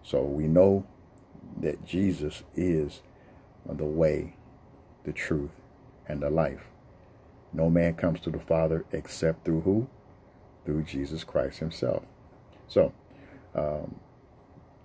So 0.04 0.22
we 0.22 0.50
know 0.50 0.86
that 1.62 1.86
Jesus 1.86 2.44
is 2.54 3.02
the 3.66 3.86
way, 3.86 4.36
the 5.06 5.14
truth, 5.14 5.62
and 6.10 6.22
the 6.22 6.30
life. 6.30 6.66
No 7.54 7.70
man 7.70 7.94
comes 7.94 8.20
to 8.22 8.32
the 8.32 8.40
Father 8.40 8.84
except 8.92 9.46
through 9.46 9.62
who? 9.62 9.88
Through 10.66 10.84
Jesus 10.84 11.24
Christ 11.24 11.60
himself. 11.60 12.04
So, 12.68 12.92
um, 13.56 13.96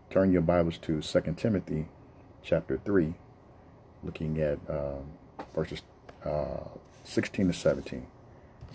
turn 0.08 0.30
your 0.30 0.42
Bibles 0.42 0.78
to 0.78 1.02
2 1.02 1.34
Timothy 1.36 1.88
chapter 2.44 2.78
3 2.84 3.14
looking 4.04 4.40
at 4.40 4.58
uh, 4.70 5.00
verses 5.52 5.82
uh, 6.24 6.68
16 7.02 7.48
to 7.48 7.52
17. 7.52 8.06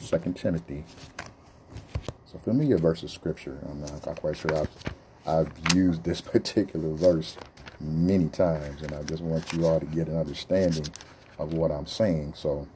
2 0.02 0.34
Timothy. 0.34 0.84
A 2.36 2.40
familiar 2.40 2.80
verse 2.80 3.04
of 3.04 3.12
scripture. 3.12 3.60
I'm 3.70 3.82
not, 3.82 4.16
quite 4.16 4.36
sure 4.36 4.58
I've, 4.58 4.70
I've 5.28 5.76
used 5.76 6.04
this 6.04 6.20
particular 6.36 6.94
verse 6.96 7.38
many 7.80 8.28
times, 8.28 8.82
and 8.82 8.92
I 8.92 9.04
just 9.04 9.22
want 9.22 9.54
you 9.54 9.68
all 9.68 9.80
to 9.80 9.86
get 9.86 10.08
an 10.08 10.18
understanding 10.18 10.88
of 11.38 11.54
what 11.54 11.72
I'm 11.72 11.86
saying. 11.86 12.34
So, 12.36 12.68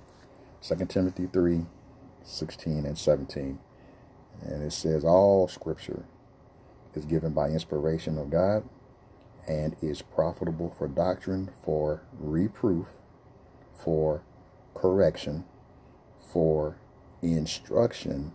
2 0.61 0.85
Timothy 0.85 1.27
3 1.31 1.65
16 2.23 2.85
and 2.85 2.97
17. 2.97 3.59
And 4.43 4.63
it 4.63 4.73
says, 4.73 5.03
All 5.03 5.47
scripture 5.47 6.05
is 6.93 7.05
given 7.05 7.33
by 7.33 7.49
inspiration 7.49 8.17
of 8.17 8.29
God 8.29 8.63
and 9.47 9.75
is 9.81 10.01
profitable 10.01 10.69
for 10.69 10.87
doctrine, 10.87 11.49
for 11.63 12.03
reproof, 12.19 12.87
for 13.73 14.21
correction, 14.75 15.45
for 16.19 16.77
instruction 17.21 18.33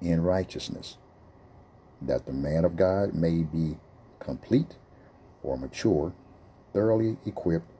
in 0.00 0.22
righteousness, 0.22 0.96
that 2.02 2.26
the 2.26 2.32
man 2.32 2.64
of 2.64 2.76
God 2.76 3.14
may 3.14 3.42
be 3.42 3.78
complete 4.18 4.76
or 5.42 5.58
mature, 5.58 6.12
thoroughly 6.72 7.16
equipped 7.26 7.70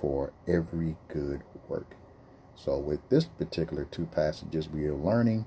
for 0.00 0.32
every 0.48 0.96
good 1.08 1.42
work. 1.68 1.96
So, 2.54 2.78
with 2.78 3.08
this 3.08 3.24
particular 3.24 3.84
two 3.84 4.06
passages, 4.06 4.68
we 4.68 4.86
are 4.86 4.94
learning 4.94 5.46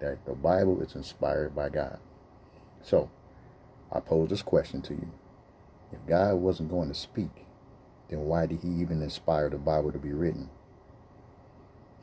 that 0.00 0.24
the 0.26 0.34
Bible 0.34 0.80
is 0.82 0.94
inspired 0.94 1.54
by 1.54 1.68
God. 1.68 1.98
So, 2.82 3.10
I 3.92 4.00
pose 4.00 4.30
this 4.30 4.42
question 4.42 4.82
to 4.82 4.94
you. 4.94 5.10
If 5.92 6.06
God 6.08 6.36
wasn't 6.36 6.70
going 6.70 6.88
to 6.88 6.94
speak, 6.94 7.30
then 8.08 8.20
why 8.20 8.46
did 8.46 8.60
he 8.62 8.68
even 8.68 9.02
inspire 9.02 9.50
the 9.50 9.58
Bible 9.58 9.92
to 9.92 9.98
be 9.98 10.12
written? 10.12 10.50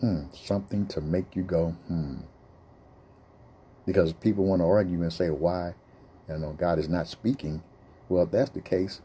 Hmm, 0.01 0.24
something 0.34 0.88
to 0.88 1.01
make 1.01 1.36
you 1.36 1.43
go, 1.43 1.70
hmm. 1.88 2.22
Because 3.86 4.13
people 4.13 4.46
want 4.46 4.62
to 4.62 4.65
argue 4.65 5.01
and 5.03 5.13
say 5.13 5.29
why, 5.29 5.75
you 6.27 6.38
know, 6.39 6.53
God 6.53 6.79
is 6.79 6.89
not 6.89 7.08
speaking. 7.08 7.63
Well, 8.10 8.24
if 8.24 8.31
that's 8.31 8.50
the 8.50 8.62
case, 8.62 9.01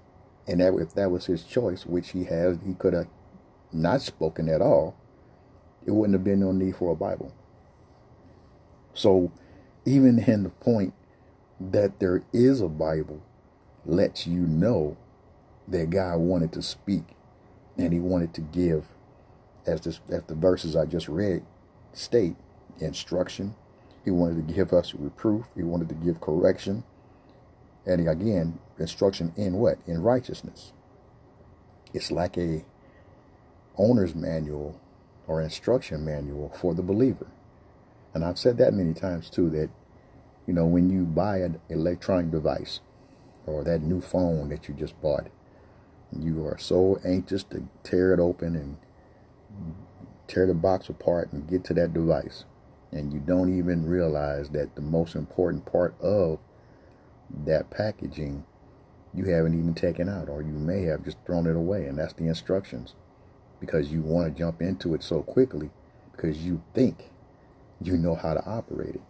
and 0.48 0.60
that 0.60 0.74
if 0.74 0.94
that 0.94 1.10
was 1.10 1.26
his 1.26 1.44
choice, 1.44 1.86
which 1.86 2.10
he 2.10 2.24
has, 2.24 2.58
he 2.66 2.74
could 2.74 2.94
have 2.94 3.08
not 3.72 4.00
spoken 4.00 4.48
at 4.48 4.62
all. 4.62 4.96
It 5.86 5.92
wouldn't 5.92 6.14
have 6.14 6.24
been 6.24 6.40
no 6.40 6.52
need 6.52 6.76
for 6.76 6.92
a 6.92 6.96
Bible. 6.96 7.32
So, 8.94 9.32
even 9.84 10.18
in 10.20 10.44
the 10.44 10.48
point 10.50 10.94
that 11.60 12.00
there 12.00 12.24
is 12.32 12.60
a 12.60 12.68
Bible 12.68 13.22
lets 13.84 14.26
you 14.26 14.42
know 14.42 14.96
that 15.68 15.90
God 15.90 16.18
wanted 16.18 16.52
to 16.52 16.62
speak 16.62 17.04
and 17.76 17.92
he 17.92 18.00
wanted 18.00 18.34
to 18.34 18.40
give, 18.40 18.86
as, 19.66 19.80
this, 19.82 20.00
as 20.10 20.22
the 20.24 20.34
verses 20.34 20.76
I 20.76 20.86
just 20.86 21.08
read 21.08 21.44
state, 21.92 22.36
instruction. 22.78 23.54
He 24.04 24.10
wanted 24.10 24.46
to 24.46 24.54
give 24.54 24.72
us 24.72 24.94
reproof. 24.94 25.46
He 25.56 25.62
wanted 25.62 25.88
to 25.88 25.94
give 25.94 26.20
correction. 26.20 26.84
And 27.84 28.08
again, 28.08 28.58
instruction 28.78 29.32
in 29.36 29.54
what? 29.54 29.78
In 29.86 30.02
righteousness. 30.02 30.72
It's 31.92 32.10
like 32.10 32.36
a 32.36 32.64
owner's 33.76 34.14
manual 34.14 34.80
or 35.26 35.40
instruction 35.40 36.04
manual 36.04 36.52
for 36.60 36.74
the 36.74 36.82
believer. 36.82 37.26
And 38.14 38.24
I've 38.24 38.38
said 38.38 38.58
that 38.58 38.74
many 38.74 38.94
times 38.94 39.28
too 39.28 39.50
that 39.50 39.70
you 40.46 40.54
know, 40.54 40.66
when 40.66 40.90
you 40.90 41.04
buy 41.04 41.38
an 41.38 41.60
electronic 41.68 42.30
device 42.30 42.80
or 43.46 43.64
that 43.64 43.82
new 43.82 44.00
phone 44.00 44.48
that 44.50 44.68
you 44.68 44.74
just 44.74 45.00
bought, 45.02 45.26
you 46.16 46.46
are 46.46 46.56
so 46.56 47.00
anxious 47.04 47.42
to 47.44 47.68
tear 47.82 48.14
it 48.14 48.20
open 48.20 48.54
and 48.54 48.76
tear 50.28 50.46
the 50.46 50.54
box 50.54 50.88
apart 50.88 51.32
and 51.32 51.48
get 51.48 51.64
to 51.64 51.74
that 51.74 51.92
device. 51.92 52.44
And 52.92 53.12
you 53.12 53.20
don't 53.20 53.56
even 53.56 53.86
realize 53.86 54.50
that 54.50 54.74
the 54.74 54.80
most 54.80 55.14
important 55.14 55.66
part 55.66 55.94
of 56.00 56.38
that 57.44 57.70
packaging 57.70 58.44
you 59.12 59.24
haven't 59.24 59.58
even 59.58 59.74
taken 59.74 60.08
out, 60.08 60.28
or 60.28 60.42
you 60.42 60.52
may 60.52 60.82
have 60.82 61.04
just 61.04 61.16
thrown 61.24 61.46
it 61.46 61.56
away, 61.56 61.86
and 61.86 61.98
that's 61.98 62.12
the 62.12 62.26
instructions. 62.26 62.94
Because 63.60 63.90
you 63.90 64.02
want 64.02 64.32
to 64.32 64.38
jump 64.38 64.60
into 64.60 64.94
it 64.94 65.02
so 65.02 65.22
quickly 65.22 65.70
because 66.12 66.38
you 66.38 66.62
think 66.74 67.10
you 67.80 67.96
know 67.96 68.14
how 68.14 68.34
to 68.34 68.44
operate 68.44 68.96
it. 68.96 69.00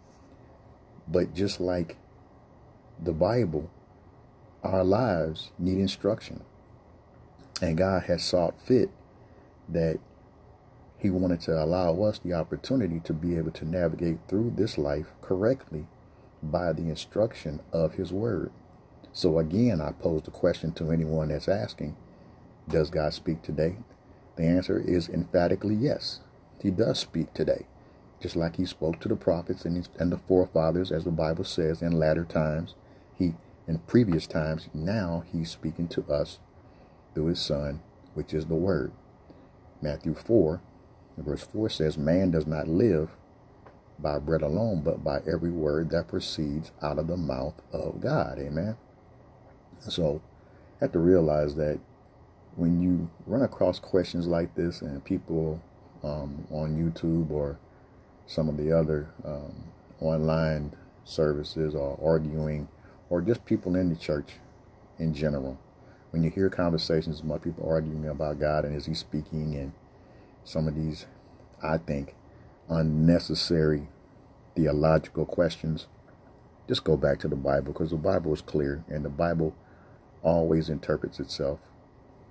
But 1.07 1.33
just 1.33 1.59
like 1.59 1.97
the 3.01 3.13
Bible, 3.13 3.69
our 4.63 4.83
lives 4.83 5.51
need 5.59 5.77
instruction. 5.77 6.43
And 7.61 7.77
God 7.77 8.03
has 8.03 8.23
sought 8.23 8.59
fit 8.61 8.89
that 9.69 9.99
He 10.97 11.09
wanted 11.09 11.41
to 11.41 11.63
allow 11.63 12.01
us 12.03 12.19
the 12.19 12.33
opportunity 12.33 12.99
to 13.01 13.13
be 13.13 13.37
able 13.37 13.51
to 13.51 13.65
navigate 13.65 14.19
through 14.27 14.51
this 14.51 14.77
life 14.77 15.07
correctly 15.21 15.87
by 16.41 16.73
the 16.73 16.89
instruction 16.89 17.61
of 17.71 17.93
His 17.93 18.11
Word. 18.11 18.51
So, 19.13 19.39
again, 19.39 19.81
I 19.81 19.91
pose 19.91 20.23
the 20.23 20.31
question 20.31 20.71
to 20.73 20.91
anyone 20.91 21.29
that's 21.29 21.47
asking 21.47 21.95
Does 22.67 22.89
God 22.89 23.13
speak 23.13 23.41
today? 23.41 23.77
The 24.35 24.43
answer 24.43 24.79
is 24.79 25.09
emphatically 25.09 25.75
yes. 25.75 26.21
He 26.61 26.71
does 26.71 26.99
speak 26.99 27.33
today 27.33 27.65
just 28.21 28.35
like 28.35 28.55
he 28.55 28.65
spoke 28.65 28.99
to 28.99 29.07
the 29.07 29.15
prophets 29.15 29.65
and, 29.65 29.87
and 29.99 30.11
the 30.11 30.17
forefathers, 30.17 30.91
as 30.91 31.03
the 31.03 31.11
Bible 31.11 31.43
says, 31.43 31.81
in 31.81 31.93
latter 31.93 32.25
times. 32.25 32.75
He, 33.15 33.35
in 33.67 33.79
previous 33.79 34.25
times, 34.25 34.69
now 34.73 35.23
he's 35.31 35.51
speaking 35.51 35.87
to 35.89 36.03
us 36.11 36.39
through 37.13 37.27
his 37.27 37.39
Son, 37.39 37.81
which 38.13 38.33
is 38.33 38.45
the 38.45 38.55
Word. 38.55 38.91
Matthew 39.81 40.15
4, 40.15 40.61
verse 41.17 41.43
4 41.43 41.69
says, 41.69 41.97
Man 41.97 42.31
does 42.31 42.47
not 42.47 42.67
live 42.67 43.09
by 43.99 44.19
bread 44.19 44.41
alone, 44.41 44.81
but 44.81 45.03
by 45.03 45.19
every 45.31 45.51
word 45.51 45.89
that 45.89 46.07
proceeds 46.07 46.71
out 46.81 46.99
of 46.99 47.07
the 47.07 47.17
mouth 47.17 47.61
of 47.71 47.99
God. 48.01 48.37
Amen. 48.39 48.77
So, 49.79 50.21
I 50.79 50.85
have 50.85 50.91
to 50.91 50.99
realize 50.99 51.55
that 51.55 51.79
when 52.55 52.81
you 52.81 53.09
run 53.25 53.41
across 53.41 53.79
questions 53.79 54.27
like 54.27 54.55
this 54.55 54.81
and 54.81 55.03
people 55.03 55.61
um, 56.03 56.47
on 56.51 56.75
YouTube 56.75 57.31
or 57.31 57.59
some 58.25 58.49
of 58.49 58.57
the 58.57 58.71
other 58.71 59.09
um, 59.25 59.63
online 60.01 60.75
services 61.05 61.73
are 61.75 61.97
arguing 62.03 62.67
or 63.09 63.21
just 63.21 63.45
people 63.45 63.75
in 63.75 63.89
the 63.89 63.95
church 63.95 64.33
in 64.99 65.13
general. 65.13 65.57
When 66.11 66.23
you 66.23 66.29
hear 66.29 66.49
conversations 66.49 67.19
about 67.21 67.43
people 67.43 67.67
arguing 67.67 68.07
about 68.07 68.39
God 68.39 68.65
and 68.65 68.75
is 68.75 68.85
he 68.85 68.93
speaking 68.93 69.55
and 69.55 69.71
some 70.47 70.65
of 70.65 70.75
these, 70.75 71.07
I 71.61 71.77
think, 71.77 72.15
unnecessary 72.69 73.89
theological 74.55 75.25
questions, 75.25 75.87
just 76.69 76.85
go 76.85 76.95
back 76.95 77.19
to 77.19 77.27
the 77.27 77.35
Bible 77.35 77.73
because 77.73 77.89
the 77.89 77.97
Bible 77.97 78.33
is 78.33 78.39
clear 78.39 78.81
and 78.87 79.03
the 79.03 79.09
Bible 79.09 79.53
always 80.23 80.69
interprets 80.69 81.19
itself. 81.19 81.59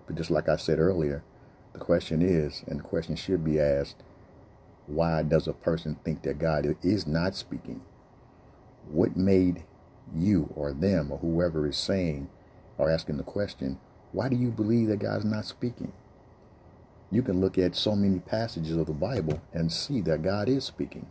But 0.06 0.16
just 0.16 0.30
like 0.30 0.48
I 0.48 0.56
said 0.56 0.78
earlier, 0.78 1.24
the 1.74 1.78
question 1.78 2.22
is, 2.22 2.64
and 2.66 2.78
the 2.78 2.84
question 2.84 3.16
should 3.16 3.44
be 3.44 3.60
asked, 3.60 4.02
why 4.86 5.22
does 5.22 5.46
a 5.46 5.52
person 5.52 5.98
think 6.02 6.22
that 6.22 6.38
God 6.38 6.74
is 6.82 7.06
not 7.06 7.34
speaking? 7.34 7.82
What 8.88 9.14
made 9.14 9.64
you 10.14 10.50
or 10.56 10.72
them 10.72 11.12
or 11.12 11.18
whoever 11.18 11.66
is 11.66 11.76
saying 11.76 12.30
or 12.78 12.90
asking 12.90 13.18
the 13.18 13.24
question, 13.24 13.78
why 14.12 14.30
do 14.30 14.36
you 14.36 14.50
believe 14.50 14.88
that 14.88 15.00
God's 15.00 15.26
not 15.26 15.44
speaking? 15.44 15.92
You 17.10 17.22
can 17.22 17.40
look 17.40 17.58
at 17.58 17.76
so 17.76 17.96
many 17.96 18.20
passages 18.20 18.76
of 18.76 18.86
the 18.86 18.92
Bible 18.92 19.40
and 19.52 19.72
see 19.72 20.00
that 20.02 20.22
God 20.22 20.48
is 20.48 20.64
speaking. 20.64 21.06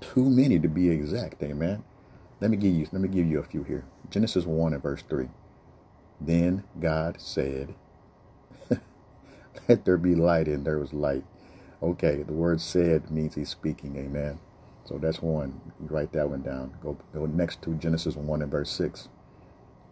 Too 0.00 0.30
many 0.30 0.58
to 0.58 0.68
be 0.68 0.90
exact, 0.90 1.42
amen. 1.42 1.84
Let 2.40 2.50
me 2.50 2.56
give 2.56 2.74
you 2.74 2.88
let 2.92 3.02
me 3.02 3.08
give 3.08 3.26
you 3.26 3.38
a 3.40 3.44
few 3.44 3.64
here. 3.64 3.84
Genesis 4.10 4.46
1 4.46 4.74
and 4.74 4.82
verse 4.82 5.02
3. 5.08 5.28
Then 6.20 6.64
God 6.80 7.20
said, 7.20 7.74
Let 9.68 9.84
there 9.84 9.98
be 9.98 10.14
light, 10.14 10.48
and 10.48 10.66
there 10.66 10.78
was 10.78 10.92
light. 10.92 11.24
Okay, 11.82 12.22
the 12.22 12.32
word 12.32 12.60
said 12.60 13.10
means 13.10 13.36
he's 13.36 13.50
speaking, 13.50 13.96
amen. 13.96 14.40
So 14.84 14.98
that's 14.98 15.22
one. 15.22 15.60
You 15.80 15.88
write 15.88 16.12
that 16.12 16.30
one 16.30 16.42
down. 16.42 16.74
Go 16.82 16.98
go 17.14 17.26
next 17.26 17.62
to 17.62 17.74
Genesis 17.74 18.16
1 18.16 18.42
and 18.42 18.50
verse 18.50 18.70
6. 18.72 19.08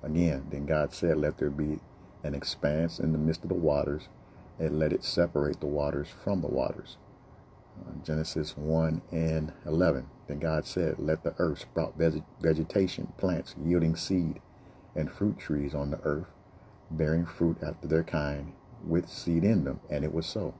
Again, 0.03 0.47
then 0.51 0.67
God 0.67 0.93
said, 0.95 1.19
Let 1.19 1.39
there 1.39 1.51
be 1.51 1.81
an 2.23 2.35
expanse 2.35 2.99
in 2.99 3.13
the 3.13 3.19
midst 3.19 3.43
of 3.43 3.49
the 3.49 3.55
waters, 3.55 4.09
and 4.59 4.79
let 4.79 4.93
it 4.93 5.05
separate 5.05 5.61
the 5.61 5.67
waters 5.67 6.09
from 6.09 6.41
the 6.41 6.49
waters. 6.49 6.97
Uh, 7.79 7.93
Genesis 8.05 8.57
1 8.57 9.03
and 9.13 9.53
11. 9.65 10.09
Then 10.27 10.39
God 10.41 10.67
said, 10.67 10.99
Let 10.99 11.23
the 11.23 11.35
earth 11.39 11.61
sprout 11.61 11.95
vegetation, 11.97 13.13
plants 13.17 13.55
yielding 13.63 13.97
seed, 13.97 14.41
and 14.95 15.11
fruit 15.11 15.39
trees 15.39 15.75
on 15.75 15.91
the 15.91 16.01
earth, 16.03 16.27
bearing 16.91 17.25
fruit 17.25 17.59
after 17.63 17.87
their 17.87 18.05
kind, 18.05 18.53
with 18.85 19.09
seed 19.09 19.45
in 19.45 19.65
them. 19.65 19.81
And 19.91 20.05
it 20.05 20.13
was 20.13 20.27
so. 20.27 20.55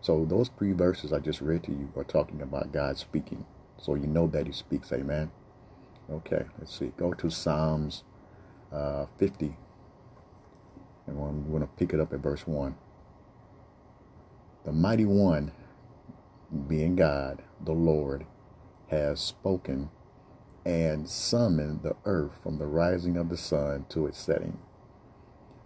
So 0.00 0.24
those 0.24 0.50
three 0.58 0.72
verses 0.72 1.12
I 1.12 1.18
just 1.18 1.40
read 1.40 1.62
to 1.64 1.72
you 1.72 1.92
are 1.96 2.04
talking 2.04 2.40
about 2.40 2.72
God 2.72 2.98
speaking. 2.98 3.46
So 3.78 3.94
you 3.94 4.06
know 4.06 4.26
that 4.28 4.46
he 4.46 4.52
speaks, 4.52 4.92
amen. 4.92 5.30
Okay, 6.10 6.44
let's 6.58 6.78
see. 6.78 6.92
Go 6.96 7.12
to 7.14 7.30
Psalms 7.30 8.04
uh, 8.72 9.06
50. 9.18 9.56
And 11.10 11.46
we're 11.46 11.58
going 11.58 11.68
to 11.68 11.74
pick 11.76 11.92
it 11.92 12.00
up 12.00 12.12
at 12.12 12.20
verse 12.20 12.46
1. 12.46 12.76
The 14.64 14.72
mighty 14.72 15.06
one, 15.06 15.52
being 16.68 16.96
God, 16.96 17.42
the 17.64 17.72
Lord, 17.72 18.26
has 18.88 19.20
spoken 19.20 19.90
and 20.64 21.08
summoned 21.08 21.82
the 21.82 21.96
earth 22.04 22.32
from 22.42 22.58
the 22.58 22.66
rising 22.66 23.16
of 23.16 23.28
the 23.28 23.36
sun 23.36 23.86
to 23.90 24.06
its 24.06 24.18
setting. 24.18 24.58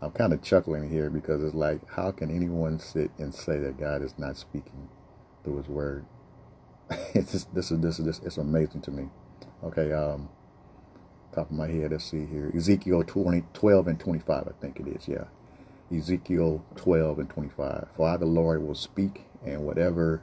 I'm 0.01 0.13
kind 0.13 0.33
of 0.33 0.43
chuckling 0.43 0.91
here 0.91 1.11
because 1.11 1.43
it's 1.43 1.55
like, 1.55 1.81
how 1.93 2.13
can 2.13 2.31
anyone 2.31 2.79
sit 2.79 3.11
and 3.19 3.35
say 3.35 3.59
that 3.59 3.79
God 3.79 4.03
is 4.03 4.19
not 4.19 4.37
speaking 4.37 4.89
through 5.43 5.59
His 5.59 5.69
Word? 5.69 6.07
it's 7.15 7.33
just, 7.33 7.55
this 7.55 7.71
is 7.71 7.81
this 7.81 7.99
is 7.99 8.05
this 8.05 8.21
it's 8.21 8.39
amazing 8.39 8.83
to 8.83 8.91
me. 8.91 9.09
Okay, 9.65 9.93
um, 9.93 10.29
top 11.35 11.51
of 11.51 11.57
my 11.57 11.69
head, 11.69 11.91
let's 11.91 12.05
see 12.05 12.27
here, 12.27 12.51
Ezekiel 12.55 13.03
20, 13.05 13.45
12 13.53 13.89
and 13.89 14.01
25, 14.01 14.49
I 14.49 14.53
think 14.61 14.81
it 14.81 14.87
is, 14.89 15.09
yeah. 15.09 15.25
Ezekiel 15.95 16.65
12 16.77 17.19
and 17.19 17.31
25. 17.31 17.89
For 17.97 18.09
I, 18.09 18.17
the 18.17 18.27
Lord, 18.27 18.63
will 18.63 18.75
speak, 18.75 19.25
and 19.45 19.65
whatever 19.65 20.23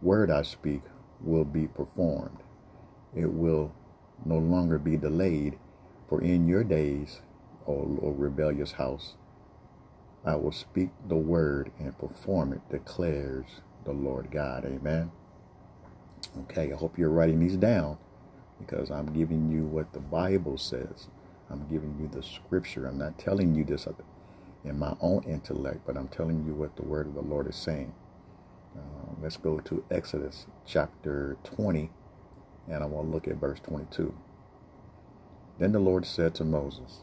word 0.00 0.30
I 0.30 0.42
speak 0.42 0.82
will 1.20 1.44
be 1.44 1.66
performed. 1.66 2.38
It 3.14 3.32
will 3.32 3.74
no 4.24 4.38
longer 4.38 4.78
be 4.78 4.96
delayed, 4.96 5.58
for 6.08 6.20
in 6.20 6.46
your 6.46 6.64
days, 6.64 7.20
O, 7.66 7.98
o 8.02 8.10
rebellious 8.10 8.72
house, 8.72 9.16
I 10.24 10.36
will 10.36 10.52
speak 10.52 10.90
the 11.06 11.16
word 11.16 11.72
and 11.78 11.98
perform 11.98 12.52
it, 12.52 12.68
declares 12.70 13.46
the 13.84 13.92
Lord 13.92 14.30
God. 14.30 14.64
Amen. 14.64 15.10
Okay, 16.42 16.72
I 16.72 16.76
hope 16.76 16.98
you're 16.98 17.10
writing 17.10 17.40
these 17.40 17.56
down 17.56 17.98
because 18.60 18.90
I'm 18.90 19.12
giving 19.14 19.50
you 19.50 19.64
what 19.64 19.92
the 19.92 20.00
Bible 20.00 20.58
says. 20.58 21.08
I'm 21.50 21.68
giving 21.68 21.96
you 22.00 22.08
the 22.08 22.22
scripture. 22.22 22.86
I'm 22.86 22.98
not 22.98 23.18
telling 23.18 23.54
you 23.54 23.64
this 23.64 23.88
in 24.64 24.78
my 24.78 24.96
own 25.00 25.24
intellect, 25.24 25.80
but 25.86 25.96
I'm 25.96 26.08
telling 26.08 26.46
you 26.46 26.54
what 26.54 26.76
the 26.76 26.84
word 26.84 27.08
of 27.08 27.14
the 27.14 27.22
Lord 27.22 27.48
is 27.48 27.56
saying. 27.56 27.94
Uh, 28.76 29.14
let's 29.22 29.36
go 29.38 29.60
to 29.60 29.84
Exodus 29.90 30.46
chapter 30.66 31.36
20, 31.44 31.90
and 32.68 32.82
I 32.84 32.86
want 32.86 33.08
to 33.08 33.12
look 33.12 33.28
at 33.28 33.36
verse 33.36 33.60
22. 33.60 34.14
Then 35.58 35.72
the 35.72 35.80
Lord 35.80 36.06
said 36.06 36.34
to 36.36 36.44
Moses, 36.44 37.02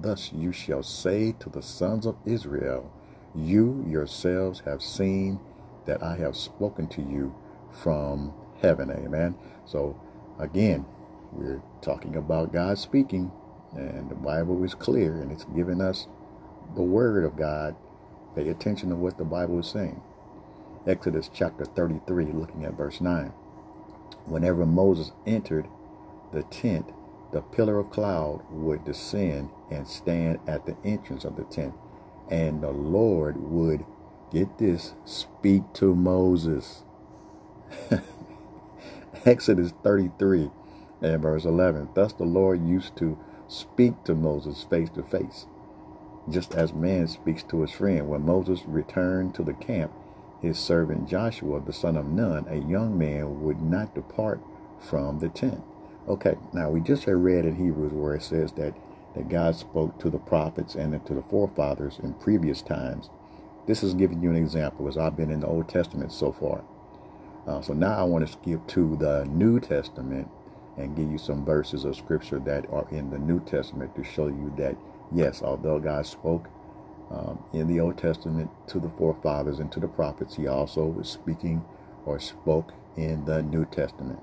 Thus 0.00 0.32
you 0.32 0.52
shall 0.52 0.82
say 0.84 1.32
to 1.40 1.50
the 1.50 1.62
sons 1.62 2.06
of 2.06 2.16
Israel, 2.26 2.92
You 3.34 3.84
yourselves 3.88 4.62
have 4.66 4.82
seen 4.82 5.40
that 5.86 6.02
I 6.02 6.16
have 6.18 6.36
spoken 6.36 6.88
to 6.88 7.02
you 7.02 7.34
from 7.70 8.34
heaven. 8.62 8.90
Amen. 8.90 9.36
So 9.66 10.00
again, 10.38 10.86
we're 11.32 11.62
talking 11.82 12.16
about 12.16 12.52
God 12.52 12.78
speaking, 12.78 13.32
and 13.76 14.10
the 14.10 14.14
Bible 14.14 14.62
is 14.64 14.74
clear 14.74 15.20
and 15.20 15.30
it's 15.30 15.44
giving 15.44 15.80
us 15.80 16.06
the 16.74 16.82
word 16.82 17.24
of 17.24 17.36
God. 17.36 17.76
Pay 18.34 18.48
attention 18.48 18.90
to 18.90 18.96
what 18.96 19.18
the 19.18 19.24
Bible 19.24 19.58
is 19.58 19.68
saying. 19.68 20.00
Exodus 20.86 21.30
chapter 21.32 21.64
33, 21.64 22.26
looking 22.26 22.64
at 22.64 22.74
verse 22.74 23.00
9. 23.00 23.32
Whenever 24.26 24.64
Moses 24.64 25.12
entered 25.26 25.66
the 26.32 26.42
tent, 26.44 26.92
the 27.32 27.42
pillar 27.42 27.78
of 27.78 27.90
cloud 27.90 28.42
would 28.50 28.84
descend 28.84 29.50
and 29.70 29.86
stand 29.86 30.38
at 30.46 30.66
the 30.66 30.76
entrance 30.84 31.24
of 31.24 31.36
the 31.36 31.44
tent, 31.44 31.74
and 32.30 32.62
the 32.62 32.70
Lord 32.70 33.36
would, 33.38 33.84
get 34.32 34.58
this, 34.58 34.94
speak 35.04 35.62
to 35.74 35.94
Moses. 35.94 36.84
Exodus 39.26 39.72
33 39.82 40.50
and 41.00 41.22
verse 41.22 41.44
11. 41.44 41.90
Thus 41.94 42.12
the 42.12 42.24
Lord 42.24 42.66
used 42.66 42.96
to 42.96 43.18
speak 43.48 44.04
to 44.04 44.14
Moses 44.14 44.64
face 44.64 44.90
to 44.90 45.02
face, 45.02 45.46
just 46.30 46.54
as 46.54 46.72
man 46.72 47.08
speaks 47.08 47.42
to 47.44 47.62
his 47.62 47.70
friend. 47.72 48.08
When 48.08 48.26
Moses 48.26 48.62
returned 48.66 49.34
to 49.34 49.42
the 49.42 49.54
camp, 49.54 49.92
his 50.40 50.58
servant 50.58 51.08
Joshua, 51.08 51.60
the 51.60 51.72
son 51.72 51.96
of 51.96 52.06
Nun, 52.06 52.46
a 52.48 52.56
young 52.56 52.96
man, 52.96 53.42
would 53.42 53.60
not 53.60 53.94
depart 53.94 54.40
from 54.78 55.18
the 55.18 55.28
tent. 55.28 55.62
Okay, 56.08 56.36
now 56.52 56.70
we 56.70 56.80
just 56.80 57.06
read 57.06 57.44
in 57.44 57.56
Hebrews 57.56 57.92
where 57.92 58.14
it 58.14 58.22
says 58.22 58.52
that, 58.52 58.74
that 59.16 59.28
God 59.28 59.56
spoke 59.56 59.98
to 60.00 60.10
the 60.10 60.18
prophets 60.18 60.74
and 60.74 61.04
to 61.06 61.14
the 61.14 61.22
forefathers 61.22 61.98
in 62.02 62.14
previous 62.14 62.62
times. 62.62 63.10
This 63.66 63.82
is 63.82 63.94
giving 63.94 64.22
you 64.22 64.30
an 64.30 64.36
example 64.36 64.88
as 64.88 64.96
I've 64.96 65.16
been 65.16 65.30
in 65.30 65.40
the 65.40 65.46
Old 65.46 65.68
Testament 65.68 66.12
so 66.12 66.32
far. 66.32 66.64
Uh, 67.48 67.62
so 67.62 67.72
now 67.72 67.98
I 67.98 68.02
want 68.02 68.26
to 68.26 68.30
skip 68.30 68.66
to 68.68 68.94
the 68.96 69.24
New 69.24 69.58
Testament 69.58 70.28
and 70.76 70.94
give 70.94 71.10
you 71.10 71.16
some 71.16 71.46
verses 71.46 71.86
of 71.86 71.96
scripture 71.96 72.38
that 72.40 72.68
are 72.70 72.86
in 72.90 73.08
the 73.08 73.18
New 73.18 73.40
Testament 73.40 73.96
to 73.96 74.04
show 74.04 74.26
you 74.26 74.52
that, 74.58 74.76
yes, 75.10 75.42
although 75.42 75.78
God 75.78 76.04
spoke 76.06 76.48
um, 77.10 77.42
in 77.54 77.66
the 77.66 77.80
Old 77.80 77.96
Testament 77.96 78.50
to 78.66 78.78
the 78.78 78.90
forefathers 78.90 79.60
and 79.60 79.72
to 79.72 79.80
the 79.80 79.88
prophets, 79.88 80.36
he 80.36 80.46
also 80.46 80.84
was 80.84 81.08
speaking 81.08 81.64
or 82.04 82.20
spoke 82.20 82.74
in 82.96 83.24
the 83.24 83.42
New 83.42 83.64
Testament. 83.64 84.20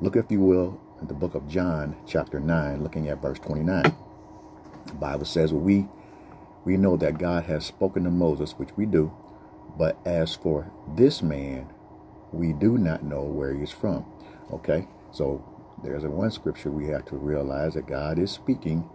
Look, 0.00 0.16
if 0.16 0.28
you 0.28 0.40
will, 0.40 0.80
at 1.00 1.06
the 1.06 1.14
book 1.14 1.36
of 1.36 1.46
John, 1.48 1.94
chapter 2.04 2.40
9, 2.40 2.82
looking 2.82 3.08
at 3.08 3.22
verse 3.22 3.38
29. 3.38 3.94
The 4.86 4.94
Bible 4.94 5.24
says, 5.24 5.52
we, 5.52 5.86
we 6.64 6.76
know 6.76 6.96
that 6.96 7.18
God 7.18 7.44
has 7.44 7.64
spoken 7.64 8.02
to 8.04 8.10
Moses, 8.10 8.58
which 8.58 8.76
we 8.76 8.86
do, 8.86 9.12
but 9.78 9.96
as 10.04 10.34
for 10.34 10.72
this 10.96 11.22
man, 11.22 11.68
we 12.36 12.52
do 12.52 12.78
not 12.78 13.02
know 13.02 13.22
where 13.22 13.54
he's 13.54 13.72
from. 13.72 14.04
Okay, 14.52 14.86
so 15.12 15.44
there's 15.82 16.04
a 16.04 16.10
one 16.10 16.30
scripture 16.30 16.70
we 16.70 16.86
have 16.86 17.04
to 17.06 17.16
realize 17.16 17.74
that 17.74 17.86
God 17.86 18.18
is 18.18 18.30
speaking 18.30 18.88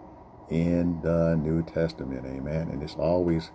in 0.49 1.01
the 1.01 1.35
New 1.35 1.63
Testament. 1.63 2.25
Amen. 2.25 2.69
And 2.69 2.81
it's 2.83 2.95
always 2.95 3.51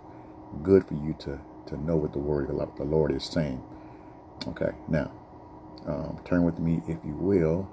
good 0.63 0.85
for 0.87 0.93
you 0.93 1.15
to, 1.19 1.39
to 1.67 1.77
know 1.81 1.95
what 1.95 2.13
the 2.13 2.19
word 2.19 2.49
of 2.49 2.75
the 2.77 2.83
Lord 2.83 3.11
is 3.11 3.23
saying. 3.23 3.63
Okay, 4.47 4.71
now 4.87 5.11
um, 5.87 6.19
turn 6.25 6.43
with 6.43 6.59
me, 6.59 6.81
if 6.87 6.97
you 7.03 7.13
will. 7.13 7.69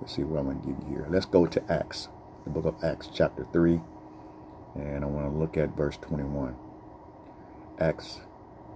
Let's 0.00 0.16
see 0.16 0.22
what 0.22 0.38
I'm 0.38 0.46
going 0.46 0.60
to 0.60 0.66
give 0.66 0.88
you 0.88 0.96
here. 0.96 1.06
Let's 1.08 1.26
go 1.26 1.46
to 1.46 1.72
Acts, 1.72 2.08
the 2.44 2.50
book 2.50 2.64
of 2.64 2.82
Acts, 2.82 3.08
chapter 3.12 3.46
3. 3.52 3.80
And 4.74 5.04
I 5.04 5.06
want 5.06 5.32
to 5.32 5.38
look 5.38 5.56
at 5.56 5.76
verse 5.76 5.96
21. 5.98 6.56
Acts 7.78 8.20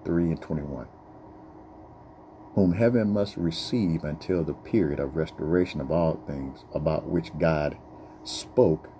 3 0.05 0.25
and 0.25 0.41
21 0.41 0.87
whom 2.59 2.73
heaven 2.73 3.13
must 3.13 3.37
receive 3.37 4.03
until 4.03 4.43
the 4.43 4.53
period 4.53 4.99
of 4.99 5.15
restoration 5.15 5.81
of 5.81 5.93
all 5.93 6.21
things, 6.27 6.65
about 6.75 7.07
which 7.07 7.31
God 7.39 7.79
spoke 8.25 8.91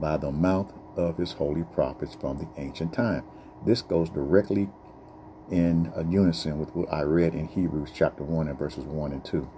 by 0.00 0.16
the 0.16 0.30
mouth 0.30 0.72
of 0.96 1.16
his 1.16 1.32
holy 1.32 1.64
prophets 1.64 2.14
from 2.14 2.38
the 2.38 2.48
ancient 2.60 2.92
time. 2.92 3.24
This 3.66 3.82
goes 3.82 4.08
directly 4.08 4.70
in 5.50 5.92
unison 6.08 6.60
with 6.60 6.72
what 6.76 6.92
I 6.92 7.00
read 7.00 7.34
in 7.34 7.48
Hebrews 7.48 7.90
chapter 7.92 8.22
1 8.22 8.46
and 8.46 8.56
verses 8.56 8.84
1 8.84 9.12
and 9.12 9.24
2. 9.24 9.50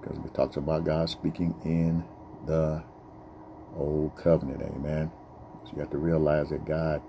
Because 0.00 0.18
it 0.18 0.34
talks 0.34 0.56
about 0.58 0.84
God 0.84 1.08
speaking 1.08 1.54
in 1.64 2.04
the 2.46 2.82
old 3.74 4.14
covenant. 4.14 4.60
Amen. 4.62 5.10
So 5.64 5.72
you 5.74 5.80
have 5.80 5.90
to 5.90 5.98
realize 5.98 6.50
that 6.50 6.66
God 6.66 7.00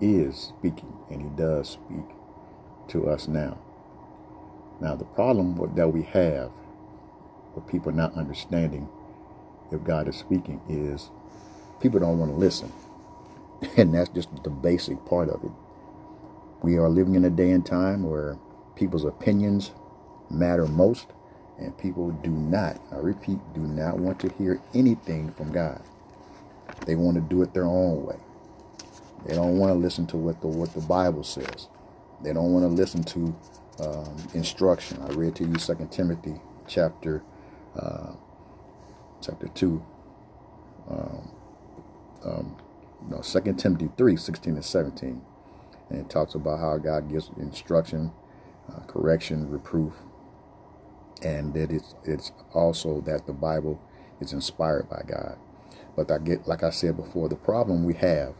is 0.00 0.36
speaking 0.36 0.92
and 1.10 1.22
he 1.22 1.28
does 1.28 1.68
speak 1.68 2.04
to 2.88 3.08
us 3.08 3.28
now. 3.28 3.58
Now, 4.80 4.96
the 4.96 5.04
problem 5.04 5.56
that 5.76 5.88
we 5.92 6.02
have 6.04 6.50
with 7.54 7.66
people 7.68 7.92
not 7.92 8.14
understanding 8.14 8.88
if 9.72 9.84
God 9.84 10.08
is 10.08 10.16
speaking 10.16 10.60
is 10.68 11.10
people 11.80 12.00
don't 12.00 12.18
want 12.18 12.32
to 12.32 12.38
listen. 12.38 12.72
And 13.76 13.94
that's 13.94 14.10
just 14.10 14.28
the 14.44 14.50
basic 14.50 15.04
part 15.06 15.28
of 15.30 15.44
it. 15.44 15.52
We 16.62 16.76
are 16.78 16.88
living 16.88 17.14
in 17.16 17.24
a 17.24 17.30
day 17.30 17.50
and 17.52 17.64
time 17.66 18.04
where 18.04 18.38
people's 18.76 19.04
opinions 19.04 19.72
matter 20.30 20.66
most, 20.66 21.08
and 21.58 21.76
people 21.78 22.10
do 22.12 22.30
not, 22.30 22.80
I 22.92 22.96
repeat, 22.96 23.38
do 23.54 23.60
not 23.62 23.98
want 23.98 24.20
to 24.20 24.30
hear 24.38 24.60
anything 24.74 25.30
from 25.32 25.52
God. 25.52 25.82
They 26.86 26.96
want 26.96 27.16
to 27.16 27.22
do 27.22 27.42
it 27.42 27.54
their 27.54 27.66
own 27.66 28.04
way. 28.04 28.16
They 29.26 29.34
don't 29.34 29.58
want 29.58 29.72
to 29.72 29.78
listen 29.78 30.06
to 30.08 30.16
what 30.16 30.40
the 30.40 30.48
what 30.48 30.74
the 30.74 30.80
Bible 30.82 31.24
says. 31.24 31.68
They 32.22 32.32
don't 32.32 32.52
want 32.52 32.64
to 32.64 32.68
listen 32.68 33.04
to 33.04 33.36
um, 33.80 34.16
instruction. 34.34 35.00
I 35.02 35.08
read 35.12 35.36
to 35.36 35.44
you 35.44 35.58
Second 35.58 35.90
Timothy 35.92 36.40
chapter 36.68 37.22
uh, 37.78 38.12
chapter 39.22 39.48
two. 39.48 39.84
Um, 40.90 41.30
um, 42.24 42.56
no, 43.08 43.20
Second 43.22 43.56
Timothy 43.58 43.90
3, 43.96 44.16
16 44.16 44.54
and 44.54 44.64
17. 44.64 45.22
And 45.90 46.00
it 46.00 46.10
talks 46.10 46.34
about 46.34 46.60
how 46.60 46.78
God 46.78 47.10
gives 47.10 47.30
instruction, 47.38 48.12
uh, 48.68 48.80
correction, 48.86 49.50
reproof, 49.50 49.94
and 51.22 51.54
that 51.54 51.70
it's 51.72 51.94
it's 52.04 52.32
also 52.54 53.00
that 53.02 53.26
the 53.26 53.32
Bible 53.32 53.80
is 54.20 54.32
inspired 54.32 54.88
by 54.90 55.02
God. 55.06 55.38
But 55.96 56.10
I 56.10 56.18
get 56.18 56.48
like 56.48 56.62
I 56.62 56.70
said 56.70 56.96
before, 56.96 57.28
the 57.28 57.36
problem 57.36 57.84
we 57.84 57.94
have 57.94 58.34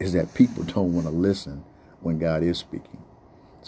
is 0.00 0.12
that 0.14 0.34
people 0.34 0.64
don't 0.64 0.94
want 0.94 1.06
to 1.06 1.12
listen 1.12 1.64
when 2.00 2.18
God 2.18 2.42
is 2.44 2.58
speaking. 2.58 3.02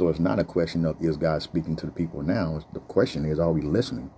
So 0.00 0.08
it's 0.08 0.18
not 0.18 0.38
a 0.38 0.44
question 0.44 0.86
of 0.86 0.96
is 0.98 1.18
God 1.18 1.42
speaking 1.42 1.76
to 1.76 1.84
the 1.84 1.92
people 1.92 2.22
now. 2.22 2.62
The 2.72 2.80
question 2.80 3.26
is, 3.26 3.38
are 3.38 3.52
we 3.52 3.60
listening? 3.60 4.10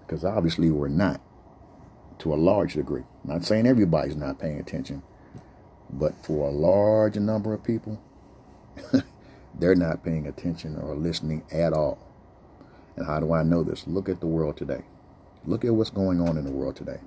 Because 0.00 0.24
obviously 0.24 0.70
we're 0.70 0.88
not 0.88 1.20
to 2.20 2.32
a 2.32 2.36
large 2.36 2.72
degree. 2.72 3.02
I'm 3.24 3.34
not 3.34 3.44
saying 3.44 3.66
everybody's 3.66 4.16
not 4.16 4.38
paying 4.38 4.58
attention, 4.58 5.02
But 5.90 6.24
for 6.24 6.48
a 6.48 6.50
large 6.50 7.18
number 7.18 7.52
of 7.52 7.62
people, 7.62 8.00
they're 9.54 9.74
not 9.74 10.02
paying 10.02 10.26
attention 10.26 10.78
or 10.78 10.94
listening 10.94 11.42
at 11.52 11.74
all. 11.74 11.98
And 12.96 13.04
how 13.06 13.20
do 13.20 13.34
I 13.34 13.42
know 13.42 13.62
this? 13.62 13.86
Look 13.86 14.08
at 14.08 14.20
the 14.20 14.26
world 14.26 14.56
today. 14.56 14.84
Look 15.44 15.66
at 15.66 15.74
what's 15.74 15.90
going 15.90 16.22
on 16.22 16.38
in 16.38 16.46
the 16.46 16.50
world 16.50 16.76
today 16.76 17.00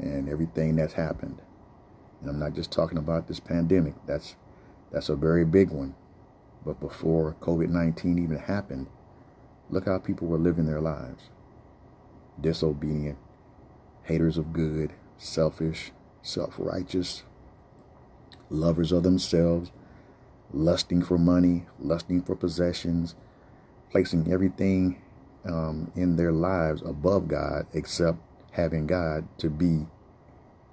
and 0.00 0.28
everything 0.28 0.74
that's 0.74 0.94
happened. 0.94 1.42
And 2.20 2.28
I'm 2.28 2.40
not 2.40 2.54
just 2.54 2.72
talking 2.72 2.98
about 2.98 3.28
this 3.28 3.38
pandemic. 3.38 3.94
That's 4.04 4.34
that's 4.90 5.08
a 5.08 5.14
very 5.14 5.44
big 5.44 5.70
one. 5.70 5.94
But 6.64 6.80
before 6.80 7.36
COVID-19 7.40 8.22
even 8.22 8.38
happened, 8.38 8.86
look 9.70 9.86
how 9.86 9.98
people 9.98 10.28
were 10.28 10.38
living 10.38 10.66
their 10.66 10.80
lives. 10.80 11.30
Disobedient, 12.40 13.18
haters 14.04 14.38
of 14.38 14.52
good, 14.52 14.92
selfish, 15.18 15.92
self-righteous, 16.22 17.24
lovers 18.48 18.92
of 18.92 19.02
themselves, 19.02 19.72
lusting 20.52 21.02
for 21.02 21.18
money, 21.18 21.66
lusting 21.80 22.22
for 22.22 22.36
possessions, 22.36 23.14
placing 23.90 24.32
everything 24.32 25.02
um, 25.44 25.90
in 25.96 26.16
their 26.16 26.32
lives 26.32 26.82
above 26.82 27.28
God 27.28 27.66
except 27.72 28.18
having 28.52 28.86
God 28.86 29.26
to 29.38 29.50
be 29.50 29.86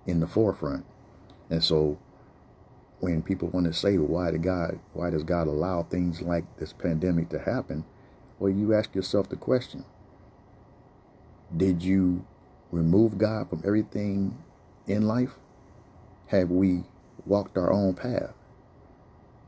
in 0.06 0.20
the 0.20 0.28
forefront. 0.28 0.86
And 1.50 1.64
so 1.64 1.98
when 3.00 3.22
people 3.22 3.48
want 3.50 3.66
to 3.66 3.74
say, 3.74 3.98
why 3.98 4.32
did 4.32 4.44
God, 4.44 4.80
why 4.94 5.10
does 5.10 5.24
God 5.24 5.48
allow 5.48 5.84
things 5.84 6.22
like 6.22 6.46
this 6.58 6.74
pandemic 6.74 7.30
to 7.30 7.40
happen? 7.40 7.86
Well, 8.40 8.52
you 8.52 8.74
ask 8.74 8.94
yourself 8.96 9.30
the 9.30 9.36
question, 9.36 9.86
did 11.56 11.82
you 11.82 12.26
remove 12.72 13.18
God 13.18 13.50
from 13.50 13.64
everything 13.66 14.38
in 14.88 15.08
life? 15.08 15.36
Have 16.28 16.52
we 16.52 16.84
walked 17.26 17.58
our 17.58 17.72
own 17.72 17.94
path? 17.94 18.34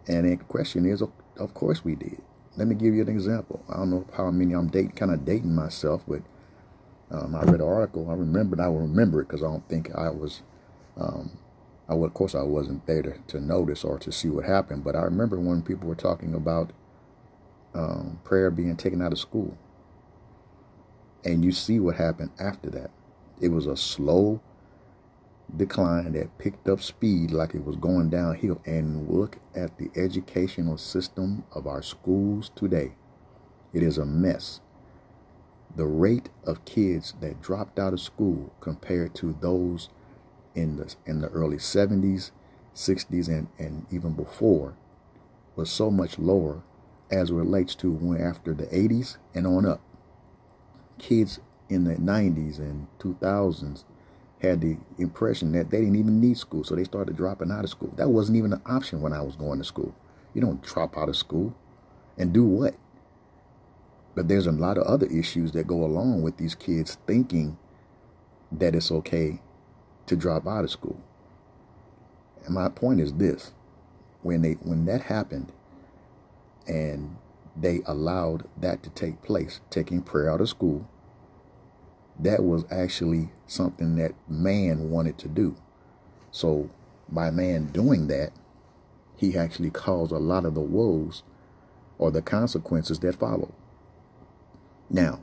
And 0.08 0.30
the 0.30 0.38
question 0.44 0.86
is, 0.86 1.02
of 1.02 1.54
course 1.54 1.84
we 1.84 1.96
did. 1.96 2.22
Let 2.58 2.68
me 2.68 2.76
give 2.76 2.94
you 2.94 3.02
an 3.02 3.10
example. 3.10 3.64
I 3.70 3.78
don't 3.78 3.92
know 3.92 4.08
how 4.16 4.30
many 4.32 4.54
I'm 4.54 4.68
dating, 4.68 4.92
kind 4.92 5.12
of 5.12 5.24
dating 5.24 5.56
myself, 5.56 6.04
but 6.08 6.22
um, 7.10 7.36
I 7.36 7.44
read 7.44 7.62
an 7.62 7.68
article. 7.68 8.10
I 8.10 8.14
remembered. 8.14 8.60
I 8.60 8.68
will 8.68 8.82
remember 8.82 9.22
it 9.22 9.28
because 9.28 9.44
I 9.44 9.48
don't 9.48 9.68
think 9.70 9.94
I 9.96 10.10
was 10.10 10.42
um, 10.98 11.38
I 11.92 11.94
of 11.94 12.14
course, 12.14 12.36
I 12.36 12.44
wasn't 12.44 12.86
there 12.88 13.02
to, 13.02 13.18
to 13.28 13.42
notice 13.42 13.84
or 13.84 14.00
to 14.00 14.14
see 14.14 14.30
what 14.30 14.46
happened, 14.46 14.86
but 14.86 14.96
I 14.96 15.02
remember 15.02 15.38
when 15.38 15.62
people 15.62 15.90
were 15.90 15.96
talking 15.96 16.34
about 16.34 16.72
um, 17.74 18.22
prayer 18.24 18.50
being 18.50 18.78
taken 18.78 19.02
out 19.02 19.12
of 19.12 19.20
school. 19.20 19.58
And 21.26 21.44
you 21.44 21.52
see 21.52 21.82
what 21.82 21.98
happened 21.98 22.32
after 22.40 22.70
that. 22.70 22.92
It 23.42 23.50
was 23.50 23.66
a 23.66 23.76
slow 23.76 24.40
decline 25.56 26.14
that 26.14 26.38
picked 26.38 26.70
up 26.70 26.82
speed 26.82 27.32
like 27.32 27.54
it 27.54 27.66
was 27.66 27.76
going 27.76 28.10
downhill. 28.10 28.62
And 28.66 29.10
look 29.10 29.40
at 29.54 29.78
the 29.78 29.92
educational 29.94 30.78
system 30.78 31.44
of 31.54 31.68
our 31.68 31.82
schools 31.82 32.52
today. 32.56 32.94
It 33.74 33.84
is 33.84 33.98
a 33.98 34.06
mess. 34.06 34.62
The 35.76 35.88
rate 35.88 36.30
of 36.46 36.64
kids 36.64 37.16
that 37.20 37.42
dropped 37.42 37.80
out 37.80 37.92
of 37.92 38.00
school 38.00 38.54
compared 38.62 39.14
to 39.16 39.36
those 39.42 39.90
in 40.56 40.78
the 40.78 40.96
in 41.06 41.22
the 41.22 41.28
early 41.30 41.58
70s, 41.58 42.32
60s, 42.76 43.28
and, 43.28 43.48
and 43.58 43.86
even 43.92 44.14
before 44.14 44.76
was 45.56 45.70
so 45.70 45.92
much 45.92 46.18
lower 46.18 46.62
as 47.12 47.30
it 47.30 47.34
relates 47.34 47.76
to 47.76 47.92
when 47.92 48.22
after 48.22 48.54
the 48.54 48.66
80s 48.68 49.18
and 49.34 49.46
on 49.46 49.66
up. 49.66 49.82
Kids 50.98 51.40
in 51.70 51.84
the 51.84 51.96
90s 51.96 52.58
and 52.58 52.88
2000s 53.00 53.84
had 54.42 54.62
the 54.62 54.78
impression 54.98 55.52
that 55.52 55.70
they 55.70 55.80
didn't 55.80 55.98
even 55.98 56.20
need 56.20 56.38
school, 56.38 56.64
so 56.64 56.76
they 56.76 56.84
started 56.84 57.16
dropping 57.16 57.52
out 57.52 57.64
of 57.64 57.70
school. 57.70 57.94
That 57.98 58.10
wasn't 58.10 58.38
even 58.38 58.54
an 58.54 58.62
option 58.66 59.02
when 59.02 59.14
I 59.14 59.22
was 59.22 59.36
going 59.36 59.60
to 59.60 59.66
school. 59.66 59.94
You 60.34 60.42
don't 60.42 60.64
drop 60.64 60.98
out 60.98 61.10
of 61.10 61.16
school 61.16 61.56
and 62.18 62.34
do 62.34 62.46
what? 62.46 62.76
But 64.16 64.28
there's 64.28 64.48
a 64.48 64.52
lot 64.52 64.78
of 64.78 64.84
other 64.84 65.06
issues 65.08 65.52
that 65.52 65.68
go 65.68 65.84
along 65.84 66.22
with 66.22 66.38
these 66.38 66.56
kids 66.56 66.98
thinking 67.08 67.58
that 68.52 68.76
it's 68.76 68.92
okay 68.92 69.42
to 70.08 70.16
drop 70.16 70.48
out 70.48 70.64
of 70.64 70.72
school. 70.72 71.00
And 72.46 72.56
my 72.56 72.70
point 72.70 73.00
is 73.00 73.14
this 73.14 73.52
when 74.22 74.42
they 74.42 74.54
when 74.54 74.86
that 74.86 75.04
happened 75.04 75.52
and 76.68 77.18
they 77.56 77.82
allowed 77.86 78.48
that 78.58 78.82
to 78.84 78.90
take 78.90 79.22
place, 79.22 79.60
taking 79.70 80.02
prayer 80.02 80.32
out 80.32 80.42
of 80.42 80.50
school, 80.50 80.88
that 82.20 82.44
was 82.44 82.66
actually 82.72 83.30
something 83.48 83.96
that 83.98 84.14
man 84.28 84.90
wanted 84.90 85.18
to 85.20 85.28
do. 85.28 85.56
So 86.32 86.70
by 87.10 87.30
man 87.30 87.68
doing 87.68 88.08
that, 88.08 88.32
he 89.18 89.38
actually 89.38 89.70
caused 89.70 90.12
a 90.12 90.18
lot 90.18 90.46
of 90.46 90.56
the 90.56 90.62
woes 90.62 91.24
or 91.98 92.10
the 92.10 92.22
consequences 92.22 93.00
that 93.00 93.16
follow. 93.16 93.54
Now, 94.90 95.22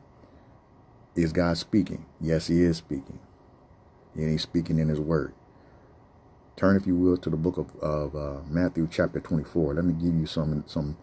is 1.15 1.33
God 1.33 1.57
speaking? 1.57 2.07
Yes, 2.21 2.47
he 2.49 2.61
is 2.63 2.77
speaking 2.77 3.21
and 4.19 4.31
he's 4.31 4.43
speaking 4.43 4.81
in 4.81 4.91
his 4.91 5.01
word. 5.01 5.35
Turn, 6.57 6.77
if 6.77 6.87
you 6.87 6.97
will, 6.97 7.17
to 7.19 7.31
the 7.31 7.37
book 7.39 7.59
of, 7.59 7.77
of 7.77 8.17
uh, 8.17 8.41
Matthew 8.49 8.89
chapter 8.91 9.21
24. 9.21 9.75
Let 9.75 9.87
me 9.87 9.95
give 9.95 10.15
you 10.15 10.27
some 10.27 10.65
some 10.67 10.99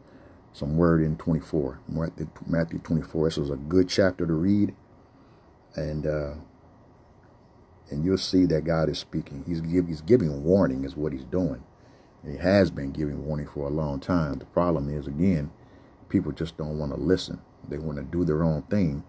some 0.53 0.77
word 0.77 1.01
in 1.01 1.17
24. 1.17 1.81
Matthew 2.47 2.79
24. 2.79 3.27
This 3.29 3.39
is 3.39 3.51
a 3.51 3.57
good 3.57 3.89
chapter 3.89 4.27
to 4.27 4.33
read. 4.33 4.75
And 5.75 6.07
uh, 6.07 6.35
and 7.89 8.05
you'll 8.05 8.17
see 8.19 8.45
that 8.47 8.65
God 8.65 8.89
is 8.89 8.99
speaking. 8.99 9.43
He's, 9.47 9.61
give, 9.61 9.87
he's 9.87 10.01
giving 10.01 10.43
warning 10.43 10.85
is 10.85 10.95
what 10.97 11.13
he's 11.13 11.25
doing. 11.25 11.63
And 12.23 12.33
he 12.33 12.39
has 12.39 12.71
been 12.71 12.91
giving 12.91 13.25
warning 13.25 13.47
for 13.47 13.67
a 13.67 13.71
long 13.71 13.99
time. 13.99 14.39
The 14.39 14.45
problem 14.45 14.89
is, 14.89 15.07
again, 15.07 15.51
people 16.09 16.31
just 16.31 16.57
don't 16.57 16.79
want 16.79 16.93
to 16.93 16.99
listen. 16.99 17.41
They 17.67 17.77
want 17.77 17.97
to 17.99 18.03
do 18.03 18.25
their 18.25 18.43
own 18.43 18.63
thing. 18.63 19.03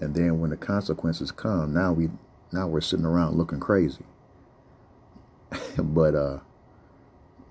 And 0.00 0.14
then 0.14 0.40
when 0.40 0.50
the 0.50 0.56
consequences 0.56 1.32
come, 1.32 1.74
now 1.74 1.92
we 1.92 2.10
now 2.52 2.66
we're 2.66 2.80
sitting 2.80 3.04
around 3.04 3.36
looking 3.36 3.60
crazy. 3.60 4.04
but 5.78 6.14
uh, 6.14 6.38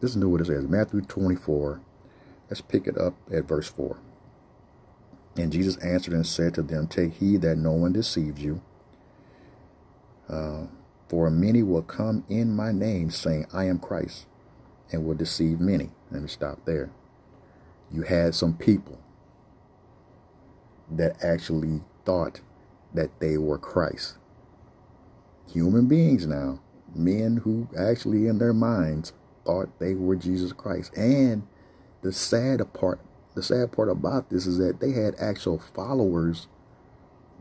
listen 0.01 0.21
to 0.21 0.29
what 0.29 0.41
it 0.41 0.47
says 0.47 0.67
Matthew 0.67 1.01
24. 1.01 1.81
Let's 2.49 2.61
pick 2.61 2.87
it 2.87 2.97
up 2.97 3.13
at 3.31 3.45
verse 3.45 3.67
4. 3.67 3.97
And 5.35 5.51
Jesus 5.51 5.77
answered 5.77 6.13
and 6.13 6.25
said 6.25 6.53
to 6.55 6.61
them, 6.61 6.87
Take 6.87 7.15
heed 7.15 7.41
that 7.41 7.57
no 7.57 7.73
one 7.73 7.93
deceives 7.93 8.41
you. 8.41 8.61
Uh, 10.29 10.67
for 11.09 11.29
many 11.29 11.61
will 11.61 11.83
come 11.83 12.23
in 12.27 12.55
my 12.55 12.71
name, 12.71 13.11
saying, 13.11 13.45
I 13.53 13.65
am 13.65 13.79
Christ, 13.79 14.25
and 14.91 15.05
will 15.05 15.13
deceive 15.13 15.59
many. 15.59 15.91
Let 16.09 16.21
me 16.21 16.27
stop 16.27 16.65
there. 16.65 16.89
You 17.91 18.03
had 18.03 18.33
some 18.33 18.53
people 18.53 18.99
that 20.89 21.23
actually 21.23 21.81
thought 22.05 22.41
that 22.93 23.19
they 23.19 23.37
were 23.37 23.57
Christ 23.57 24.17
human 25.51 25.87
beings 25.87 26.25
now, 26.25 26.59
men 26.95 27.37
who 27.37 27.69
actually 27.77 28.27
in 28.27 28.37
their 28.39 28.53
minds 28.53 29.13
thought 29.45 29.79
they 29.79 29.93
were 29.93 30.15
Jesus 30.15 30.51
Christ. 30.53 30.95
And 30.95 31.47
the 32.01 32.11
sad 32.11 32.61
part, 32.73 32.99
the 33.35 33.43
sad 33.43 33.71
part 33.71 33.89
about 33.89 34.29
this 34.29 34.45
is 34.45 34.57
that 34.57 34.79
they 34.79 34.91
had 34.91 35.15
actual 35.19 35.59
followers 35.59 36.47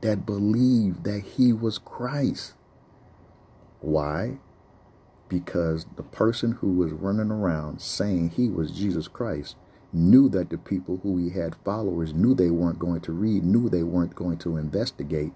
that 0.02 0.26
believed 0.26 1.04
that 1.04 1.22
he 1.36 1.52
was 1.52 1.78
Christ. 1.78 2.54
Why? 3.80 4.38
Because 5.28 5.86
the 5.96 6.02
person 6.02 6.52
who 6.52 6.74
was 6.74 6.92
running 6.92 7.30
around 7.30 7.80
saying 7.80 8.30
he 8.30 8.48
was 8.48 8.70
Jesus 8.70 9.08
Christ 9.08 9.56
knew 9.92 10.28
that 10.28 10.50
the 10.50 10.58
people 10.58 11.00
who 11.02 11.16
he 11.16 11.30
had 11.30 11.56
followers 11.64 12.12
knew 12.12 12.34
they 12.34 12.50
weren't 12.50 12.78
going 12.78 13.00
to 13.00 13.12
read, 13.12 13.42
knew 13.42 13.68
they 13.68 13.82
weren't 13.82 14.14
going 14.14 14.38
to 14.38 14.56
investigate, 14.56 15.32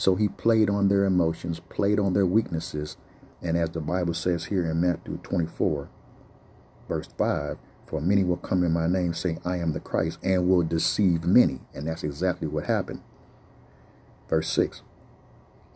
so 0.00 0.14
he 0.14 0.28
played 0.28 0.70
on 0.70 0.88
their 0.88 1.04
emotions, 1.04 1.60
played 1.60 2.00
on 2.00 2.14
their 2.14 2.24
weaknesses. 2.24 2.96
And 3.42 3.54
as 3.54 3.68
the 3.68 3.82
Bible 3.82 4.14
says 4.14 4.46
here 4.46 4.64
in 4.64 4.80
Matthew 4.80 5.18
24, 5.18 5.90
verse 6.88 7.08
5, 7.18 7.58
for 7.84 8.00
many 8.00 8.24
will 8.24 8.38
come 8.38 8.64
in 8.64 8.72
my 8.72 8.86
name 8.86 9.12
saying, 9.12 9.42
I 9.44 9.58
am 9.58 9.74
the 9.74 9.78
Christ, 9.78 10.18
and 10.22 10.48
will 10.48 10.62
deceive 10.62 11.24
many. 11.24 11.60
And 11.74 11.86
that's 11.86 12.02
exactly 12.02 12.48
what 12.48 12.64
happened. 12.64 13.02
Verse 14.26 14.48
6, 14.48 14.80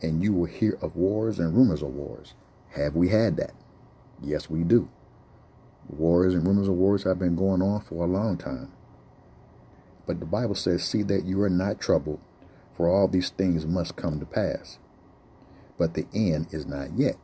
and 0.01 0.23
you 0.23 0.33
will 0.33 0.45
hear 0.45 0.79
of 0.81 0.95
wars 0.95 1.37
and 1.37 1.55
rumors 1.55 1.83
of 1.83 1.89
wars. 1.89 2.33
Have 2.71 2.95
we 2.95 3.09
had 3.09 3.37
that? 3.37 3.53
Yes, 4.23 4.49
we 4.49 4.63
do. 4.63 4.89
Wars 5.87 6.33
and 6.33 6.47
rumors 6.47 6.67
of 6.67 6.73
wars 6.73 7.03
have 7.03 7.19
been 7.19 7.35
going 7.35 7.61
on 7.61 7.79
for 7.79 8.03
a 8.03 8.07
long 8.07 8.39
time. 8.39 8.71
But 10.07 10.19
the 10.19 10.25
Bible 10.25 10.55
says, 10.55 10.83
see 10.83 11.03
that 11.03 11.25
you 11.25 11.43
are 11.43 11.49
not 11.49 11.79
troubled 11.79 12.21
for 12.75 12.89
all 12.89 13.07
these 13.07 13.29
things 13.29 13.65
must 13.65 13.95
come 13.95 14.19
to 14.19 14.25
pass. 14.25 14.79
But 15.77 15.93
the 15.93 16.07
end 16.13 16.47
is 16.51 16.65
not 16.65 16.97
yet. 16.97 17.15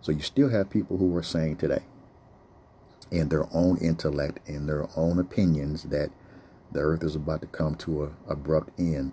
So 0.00 0.12
you 0.12 0.20
still 0.20 0.50
have 0.50 0.70
people 0.70 0.98
who 0.98 1.14
are 1.16 1.22
saying 1.22 1.56
today, 1.56 1.82
in 3.10 3.28
their 3.28 3.46
own 3.54 3.78
intellect, 3.78 4.46
in 4.48 4.66
their 4.66 4.88
own 4.96 5.18
opinions, 5.18 5.84
that 5.84 6.10
the 6.72 6.80
earth 6.80 7.02
is 7.02 7.16
about 7.16 7.40
to 7.40 7.46
come 7.46 7.74
to 7.76 8.04
a 8.04 8.32
abrupt 8.32 8.78
end. 8.78 9.12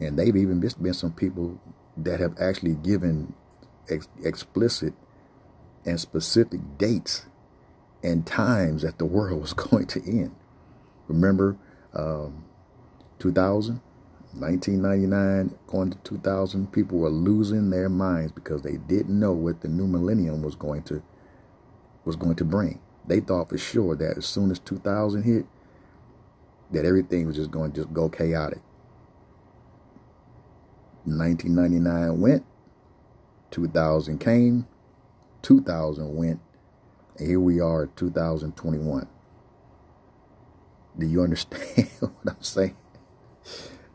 And 0.00 0.18
they've 0.18 0.36
even 0.36 0.60
been 0.60 0.94
some 0.94 1.12
people 1.12 1.60
that 1.96 2.20
have 2.20 2.38
actually 2.38 2.74
given 2.74 3.32
ex 3.88 4.08
explicit 4.22 4.92
and 5.86 5.98
specific 5.98 6.60
dates 6.76 7.26
and 8.02 8.26
times 8.26 8.82
that 8.82 8.98
the 8.98 9.06
world 9.06 9.40
was 9.42 9.52
going 9.52 9.86
to 9.86 10.02
end. 10.04 10.34
Remember 11.08 11.56
um, 11.94 12.44
2000, 13.18 13.80
1999, 14.36 15.58
going 15.66 15.90
to 15.90 15.98
2000, 15.98 16.72
people 16.72 16.98
were 16.98 17.10
losing 17.10 17.70
their 17.70 17.88
minds 17.88 18.32
because 18.32 18.62
they 18.62 18.76
didn't 18.76 19.18
know 19.18 19.32
what 19.32 19.60
the 19.60 19.68
new 19.68 19.86
millennium 19.86 20.42
was 20.42 20.54
going 20.54 20.82
to 20.84 21.02
was 22.04 22.16
going 22.16 22.36
to 22.36 22.44
bring. 22.44 22.80
They 23.06 23.20
thought 23.20 23.48
for 23.48 23.58
sure 23.58 23.96
that 23.96 24.16
as 24.16 24.26
soon 24.26 24.50
as 24.50 24.58
2000 24.60 25.24
hit, 25.24 25.46
that 26.70 26.84
everything 26.84 27.26
was 27.26 27.36
just 27.36 27.50
going 27.50 27.72
to 27.72 27.82
just 27.82 27.92
go 27.92 28.08
chaotic. 28.08 28.60
1999 31.04 32.20
went, 32.20 32.44
2000 33.50 34.18
came, 34.18 34.66
2000 35.42 36.14
went, 36.14 36.40
and 37.18 37.28
here 37.28 37.40
we 37.40 37.60
are 37.60 37.86
2021. 37.86 39.08
Do 40.98 41.06
you 41.06 41.22
understand 41.22 41.88
what 42.00 42.12
I'm 42.26 42.42
saying? 42.42 42.76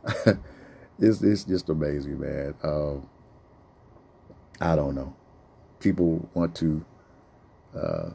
it's 1.00 1.22
it's 1.22 1.44
just 1.44 1.70
amazing, 1.70 2.20
man. 2.20 2.56
Um, 2.64 3.10
I 4.60 4.76
don't 4.76 4.96
know. 4.96 5.16
People 5.80 6.30
want 6.34 6.56
to 6.58 6.86
uh, 7.76 8.10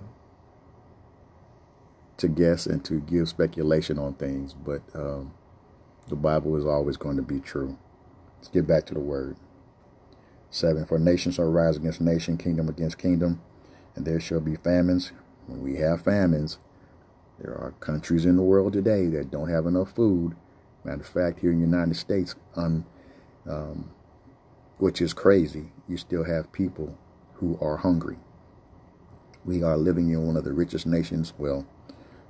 to 2.16 2.28
guess 2.28 2.66
and 2.66 2.84
to 2.84 3.00
give 3.00 3.28
speculation 3.28 3.98
on 3.98 4.14
things, 4.14 4.54
but 4.54 4.82
um, 4.94 5.34
the 6.08 6.16
Bible 6.16 6.56
is 6.56 6.66
always 6.66 6.96
going 6.96 7.16
to 7.16 7.22
be 7.22 7.40
true. 7.40 7.78
Let's 8.38 8.48
get 8.48 8.66
back 8.66 8.86
to 8.86 8.94
the 8.94 9.00
word. 9.00 9.36
Seven, 10.50 10.86
for 10.86 10.98
nations 10.98 11.34
shall 11.36 11.50
rise 11.50 11.76
against 11.76 12.00
nation, 12.00 12.38
kingdom 12.38 12.68
against 12.68 12.98
kingdom, 12.98 13.42
and 13.94 14.06
there 14.06 14.20
shall 14.20 14.40
be 14.40 14.56
famines. 14.56 15.12
When 15.46 15.62
we 15.62 15.76
have 15.76 16.02
famines, 16.02 16.58
there 17.38 17.52
are 17.54 17.72
countries 17.80 18.24
in 18.24 18.36
the 18.36 18.42
world 18.42 18.72
today 18.72 19.06
that 19.08 19.30
don't 19.30 19.50
have 19.50 19.66
enough 19.66 19.92
food. 19.94 20.36
Matter 20.86 21.00
of 21.00 21.08
fact, 21.08 21.40
here 21.40 21.50
in 21.50 21.58
the 21.58 21.66
United 21.66 21.96
States, 21.96 22.36
um, 22.54 22.86
um, 23.44 23.90
which 24.78 25.02
is 25.02 25.12
crazy, 25.12 25.72
you 25.88 25.96
still 25.96 26.22
have 26.22 26.52
people 26.52 26.96
who 27.34 27.58
are 27.60 27.78
hungry. 27.78 28.18
We 29.44 29.64
are 29.64 29.76
living 29.76 30.10
in 30.10 30.24
one 30.24 30.36
of 30.36 30.44
the 30.44 30.52
richest 30.52 30.86
nations. 30.86 31.32
Well, 31.36 31.66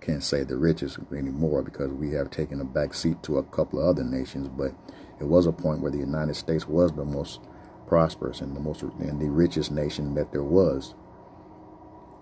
can't 0.01 0.25
say 0.25 0.43
the 0.43 0.57
richest 0.57 0.99
anymore 1.13 1.63
because 1.63 1.91
we 1.91 2.13
have 2.13 2.31
taken 2.31 2.63
a 2.63 2.65
back 2.65 2.95
seat 2.95 3.23
to 3.25 3.37
a 3.37 3.43
couple 3.43 3.79
of 3.79 3.89
other 3.89 4.05
nations, 4.05 4.49
but 4.49 4.73
it 5.21 5.25
was 5.25 5.45
a 5.45 5.53
point 5.53 5.83
where 5.83 5.93
the 5.93 5.99
United 5.99 6.37
States 6.37 6.67
was 6.67 6.93
the 6.93 7.05
most 7.05 7.41
prosperous 7.87 8.41
and 8.41 8.57
the 8.57 8.61
most 8.61 8.81
and 8.81 9.21
the 9.21 9.29
richest 9.29 9.71
nation 9.71 10.15
that 10.15 10.33
there 10.33 10.43
was. 10.43 10.95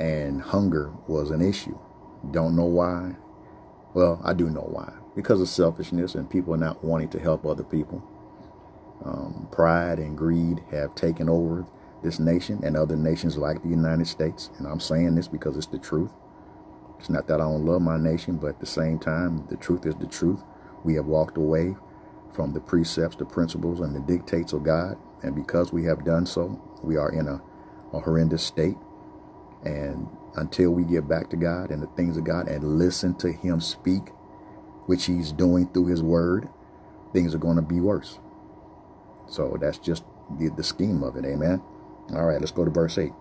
And 0.01 0.42
hunger 0.42 0.92
was 1.07 1.31
an 1.31 1.40
issue. 1.40 1.79
Don't 2.33 2.57
know 2.57 2.64
why. 2.64 3.14
Well, 3.94 4.20
I 4.25 4.33
do 4.33 4.51
know 4.51 4.68
why. 4.68 5.04
Because 5.14 5.40
of 5.40 5.48
selfishness 5.48 6.14
and 6.14 6.29
people 6.31 6.57
not 6.57 6.85
wanting 6.85 7.09
to 7.11 7.20
help 7.20 7.46
other 7.46 7.64
people. 7.64 8.03
Um, 9.05 9.48
pride 9.53 9.98
and 9.98 10.16
greed 10.16 10.62
have 10.70 10.94
taken 10.94 11.29
over 11.29 11.66
this 12.03 12.18
nation 12.18 12.61
and 12.64 12.77
other 12.77 12.96
nations 12.96 13.37
like 13.37 13.62
the 13.62 13.68
United 13.68 14.07
States. 14.07 14.50
And 14.59 14.66
I'm 14.66 14.81
saying 14.81 15.14
this 15.14 15.29
because 15.29 15.57
it's 15.57 15.66
the 15.66 15.79
truth. 15.79 16.11
It's 16.98 17.11
not 17.11 17.27
that 17.29 17.40
I 17.40 17.44
don't 17.44 17.66
love 17.66 17.83
my 17.83 17.98
nation, 17.98 18.37
but 18.38 18.48
at 18.48 18.61
the 18.61 18.66
same 18.66 18.98
time, 18.98 19.46
the 19.50 19.57
truth 19.57 19.87
is 19.87 19.94
the 19.96 20.07
truth. 20.07 20.40
We 20.85 20.94
have 20.94 21.07
walked 21.07 21.37
away 21.37 21.77
from 22.33 22.53
the 22.53 22.61
precepts, 22.61 23.16
the 23.16 23.24
principles, 23.24 23.81
and 23.81 23.94
the 23.94 24.00
dictates 24.00 24.53
of 24.53 24.64
God. 24.64 24.96
And 25.22 25.35
because 25.35 25.72
we 25.72 25.85
have 25.85 26.05
done 26.05 26.27
so, 26.27 26.61
we 26.83 26.96
are 26.96 27.12
in 27.12 27.29
a, 27.29 27.42
a 27.92 28.00
horrendous 28.00 28.42
state. 28.42 28.77
And 29.64 30.09
until 30.37 30.70
we 30.70 30.85
get 30.85 31.09
back 31.09 31.31
to 31.31 31.37
God 31.37 31.70
and 31.70 31.83
the 31.83 31.87
things 31.88 32.16
of 32.16 32.24
God 32.24 32.48
and 32.48 32.79
listen 32.79 33.14
to 33.16 33.33
Him 33.33 33.61
speak, 33.61 34.03
which 34.87 35.07
He's 35.07 35.33
doing 35.33 35.68
through 35.68 35.87
His 35.87 36.03
Word, 36.03 36.49
things 37.12 37.35
are 37.35 37.38
going 37.38 37.57
to 37.57 37.62
be 37.62 37.81
worse. 37.81 38.18
So 39.27 39.57
that's 39.61 39.79
just 39.79 40.05
the, 40.38 40.51
the 40.51 40.64
scheme 40.64 41.03
of 41.03 41.16
it. 41.16 41.25
Amen. 41.25 41.62
All 42.14 42.27
right, 42.27 42.40
let's 42.40 42.53
go 42.53 42.64
to 42.64 42.70
verse 42.70 42.99
8. 42.99 43.12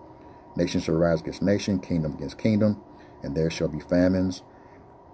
Nation 0.56 0.80
shall 0.80 0.94
rise 0.94 1.20
against 1.20 1.42
nation, 1.42 1.80
kingdom 1.80 2.14
against 2.14 2.38
kingdom, 2.38 2.80
and 3.22 3.36
there 3.36 3.50
shall 3.50 3.68
be 3.68 3.80
famines, 3.80 4.42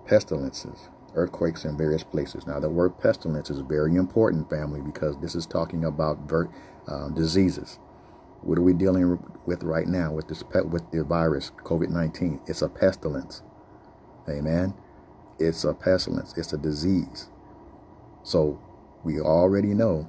pestilences, 0.06 0.88
earthquakes 1.14 1.64
in 1.64 1.76
various 1.76 2.02
places. 2.02 2.46
Now, 2.46 2.60
the 2.60 2.68
word 2.68 2.98
pestilence 2.98 3.50
is 3.50 3.60
very 3.60 3.96
important, 3.96 4.50
family, 4.50 4.80
because 4.80 5.18
this 5.18 5.34
is 5.34 5.46
talking 5.46 5.84
about 5.84 6.30
uh, 6.86 7.08
diseases. 7.10 7.78
What 8.42 8.58
are 8.58 8.62
we 8.62 8.72
dealing 8.72 9.18
with 9.46 9.62
right 9.62 9.86
now 9.86 10.12
with 10.12 10.28
this 10.28 10.42
with 10.64 10.90
the 10.90 11.04
virus 11.04 11.52
COVID-19? 11.64 12.40
It's 12.48 12.62
a 12.62 12.68
pestilence. 12.68 13.42
Amen. 14.28 14.74
It's 15.40 15.64
a 15.64 15.72
pestilence. 15.72 16.34
It's 16.36 16.52
a 16.52 16.58
disease. 16.58 17.30
So 18.22 18.60
we 19.02 19.18
already 19.20 19.74
know 19.74 20.08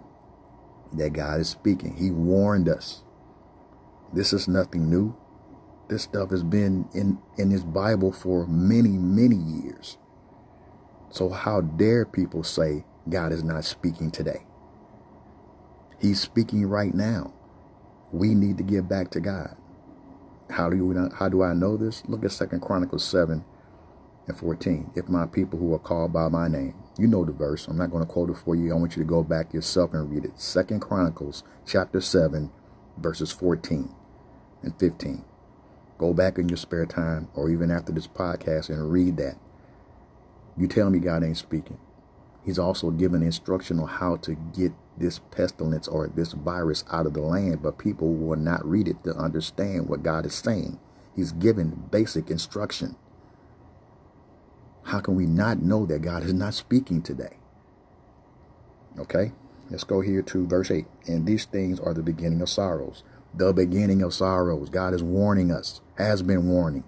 that 0.94 1.13
God 1.13 1.39
is 1.39 1.50
speaking. 1.50 1.96
He 1.96 2.12
warned 2.12 2.67
us. 2.67 3.04
This 4.13 4.34
is 4.34 4.48
nothing 4.48 4.89
new. 4.89 5.15
This 5.88 6.04
stuff 6.04 6.32
has 6.32 6.44
been 6.44 6.89
in 6.94 7.20
in 7.38 7.52
his 7.52 7.63
Bible 7.63 8.12
for 8.12 8.46
many, 8.46 8.98
many 8.98 9.38
years. 9.38 9.98
So 11.10 11.30
how 11.30 11.62
dare 11.62 12.06
people 12.06 12.44
say 12.44 12.86
God 13.10 13.32
is 13.32 13.44
not 13.44 13.65
speaking 13.65 14.12
today? 14.12 14.46
He's 16.00 16.20
speaking 16.20 16.65
right 16.67 16.94
now. 16.94 17.34
We 18.12 18.36
need 18.36 18.58
to 18.58 18.63
give 18.63 18.89
back 18.89 19.12
to 19.12 19.22
God. 19.22 19.56
How 20.50 20.70
do 20.70 20.76
you 20.76 21.10
how 21.15 21.30
do 21.30 21.44
I 21.44 21.54
know 21.54 21.78
this? 21.78 22.04
Look 22.08 22.26
at 22.26 22.32
Second 22.32 22.62
Chronicles 22.62 23.06
7 23.06 23.46
and 24.32 24.39
14. 24.39 24.91
If 24.96 25.10
my 25.10 25.26
people 25.26 25.60
who 25.60 25.74
are 25.74 25.80
called 25.80 26.13
by 26.13 26.28
my 26.30 26.48
name. 26.48 26.74
You 26.98 27.08
know 27.08 27.24
the 27.26 27.32
verse. 27.32 27.67
I'm 27.67 27.78
not 27.78 27.91
going 27.91 28.06
to 28.06 28.12
quote 28.12 28.30
it 28.30 28.38
for 28.38 28.56
you. 28.56 28.72
I 28.72 28.76
want 28.76 28.96
you 28.96 29.04
to 29.04 29.08
go 29.10 29.24
back 29.24 29.54
yourself 29.54 29.94
and 29.94 30.10
read 30.10 30.26
it. 30.26 30.39
Second 30.39 30.82
Chronicles 30.82 31.44
chapter 31.65 32.02
7 32.02 32.52
verses 32.98 33.32
14 33.32 33.94
and 34.62 34.80
15. 34.80 35.26
Go 35.98 36.13
back 36.13 36.38
in 36.38 36.50
your 36.50 36.58
spare 36.58 36.86
time 36.86 37.30
or 37.34 37.50
even 37.50 37.72
after 37.72 37.91
this 37.91 38.08
podcast 38.08 38.70
and 38.70 38.91
read 38.91 39.17
that. 39.17 39.38
You 40.58 40.67
tell 40.67 40.89
me 40.89 41.00
God 41.00 41.24
ain't 41.24 41.38
speaking. 41.38 41.78
He's 42.44 42.60
also 42.60 42.89
given 42.89 43.22
instruction 43.22 43.80
on 43.80 43.88
how 43.88 44.17
to 44.17 44.36
get 44.36 44.74
this 44.98 45.20
pestilence 45.20 45.88
or 45.88 46.08
this 46.08 46.34
virus 46.34 46.84
out 46.91 47.06
of 47.06 47.13
the 47.13 47.22
land, 47.22 47.62
but 47.62 47.78
people 47.78 48.13
will 48.13 48.38
not 48.38 48.65
read 48.65 48.88
it 48.88 49.04
to 49.04 49.15
understand 49.15 49.88
what 49.88 50.04
God 50.04 50.26
is 50.26 50.34
saying. 50.34 50.80
He's 51.15 51.32
given 51.32 51.88
basic 51.91 52.30
instruction. 52.30 52.96
How 54.84 55.00
can 55.00 55.15
we 55.15 55.26
not 55.26 55.62
know 55.62 55.86
that 55.86 56.02
God 56.02 56.24
is 56.24 56.34
not 56.34 56.54
speaking 56.54 57.02
today? 57.02 57.38
Okay, 59.00 59.32
let's 59.70 59.84
go 59.84 60.02
here 60.02 60.22
to 60.22 60.48
verse 60.48 60.72
8. 60.72 60.86
And 61.08 61.26
these 61.26 61.46
things 61.46 61.80
are 61.80 61.94
the 61.94 62.04
beginning 62.04 62.41
of 62.41 62.50
sorrows. 62.50 63.04
The 63.34 63.54
beginning 63.54 64.02
of 64.02 64.13
sorrows. 64.13 64.70
God 64.70 64.94
is 64.94 65.04
warning 65.04 65.52
us, 65.52 65.82
has 65.98 66.22
been 66.22 66.50
warning. 66.50 66.84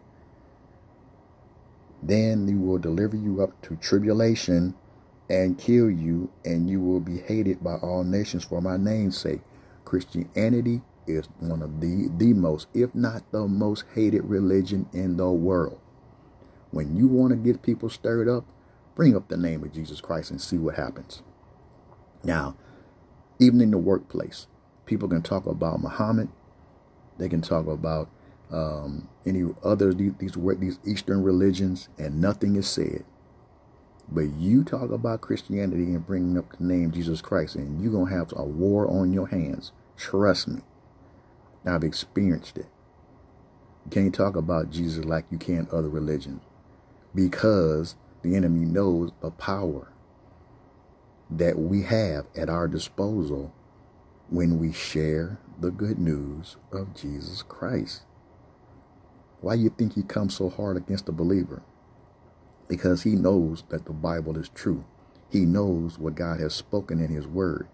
Then 2.02 2.48
he 2.48 2.56
will 2.56 2.80
deliver 2.80 3.16
you 3.16 3.42
up 3.42 3.62
to 3.64 3.78
tribulation 3.78 4.76
and 5.30 5.58
kill 5.58 5.90
you, 5.90 6.30
and 6.44 6.70
you 6.70 6.82
will 6.82 7.00
be 7.00 7.20
hated 7.20 7.64
by 7.64 7.76
all 7.76 8.04
nations 8.04 8.44
for 8.44 8.62
my 8.62 8.76
name's 8.76 9.18
sake. 9.18 9.42
Christianity 9.86 10.82
is 11.08 11.28
one 11.40 11.62
of 11.62 11.80
the, 11.80 12.10
the 12.18 12.34
most, 12.34 12.68
if 12.74 12.94
not 12.94 13.24
the 13.32 13.48
most 13.48 13.86
hated 13.96 14.26
religion 14.26 14.90
in 14.92 15.16
the 15.16 15.32
world. 15.32 15.80
When 16.74 16.98
you 16.98 17.08
want 17.08 17.30
to 17.30 17.36
get 17.36 17.62
people 17.62 17.88
stirred 17.88 18.28
up, 18.28 18.46
bring 18.96 19.16
up 19.16 19.28
the 19.28 19.38
name 19.38 19.64
of 19.64 19.72
Jesus 19.72 20.02
Christ 20.02 20.32
and 20.32 20.42
see 20.42 20.58
what 20.58 20.74
happens. 20.74 21.22
Now, 22.24 22.56
even 23.38 23.62
in 23.62 23.70
the 23.70 23.78
workplace, 23.78 24.48
people 24.88 25.08
can 25.08 25.22
talk 25.22 25.46
about 25.46 25.84
Muhammad. 25.84 26.30
They 27.20 27.30
can 27.30 27.42
talk 27.42 27.68
about 27.68 28.10
um, 28.52 29.08
any 29.24 29.44
other 29.64 29.94
these, 29.94 30.36
these 30.58 30.80
Eastern 30.84 31.22
religions, 31.22 31.90
and 32.00 32.20
nothing 32.20 32.56
is 32.56 32.68
said. 32.68 33.06
But 34.10 34.34
you 34.34 34.64
talk 34.64 34.90
about 34.90 35.22
Christianity 35.22 35.94
and 35.94 36.08
bringing 36.08 36.40
up 36.40 36.58
the 36.58 36.64
name 36.64 36.92
Jesus 36.92 37.22
Christ, 37.22 37.54
and 37.56 37.84
you're 37.84 37.94
gonna 37.94 38.10
have 38.10 38.34
a 38.36 38.44
war 38.44 38.90
on 38.90 39.14
your 39.14 39.28
hands. 39.28 39.74
Trust 39.96 40.48
me. 40.48 40.62
I've 41.68 41.84
experienced 41.84 42.58
it. 42.58 42.66
You 43.86 43.92
can't 43.92 44.16
talk 44.16 44.36
about 44.36 44.72
Jesus 44.72 45.06
like 45.06 45.26
you 45.30 45.38
can 45.38 45.68
other 45.72 45.88
religions 45.88 46.42
because 47.15 47.95
the 48.23 48.36
enemy 48.36 48.65
knows 48.65 49.12
the 49.21 49.32
power 49.32 49.91
that 51.30 51.58
we 51.60 51.84
have 51.84 52.26
at 52.36 52.49
our 52.49 52.67
disposal 52.67 53.54
when 54.30 54.60
we 54.60 54.71
share 54.73 55.39
the 55.60 55.71
good 55.71 55.99
news 55.99 56.58
of 56.71 56.95
Jesus 56.95 57.43
Christ. 57.43 58.04
Why 59.41 59.56
do 59.56 59.63
you 59.63 59.69
think 59.69 59.93
he 59.93 60.04
comes 60.04 60.36
so 60.36 60.49
hard 60.49 60.78
against 60.78 61.06
the 61.06 61.12
believer? 61.12 61.62
Because 62.67 63.04
he 63.04 63.12
knows 63.12 63.63
that 63.69 63.86
the 63.86 63.93
Bible 63.93 64.38
is 64.38 64.49
true. 64.49 64.86
He 65.30 65.45
knows 65.45 65.99
what 65.99 66.15
God 66.15 66.39
has 66.39 66.54
spoken 66.54 66.99
in 66.99 67.10
his 67.13 67.28
word. 67.28 67.67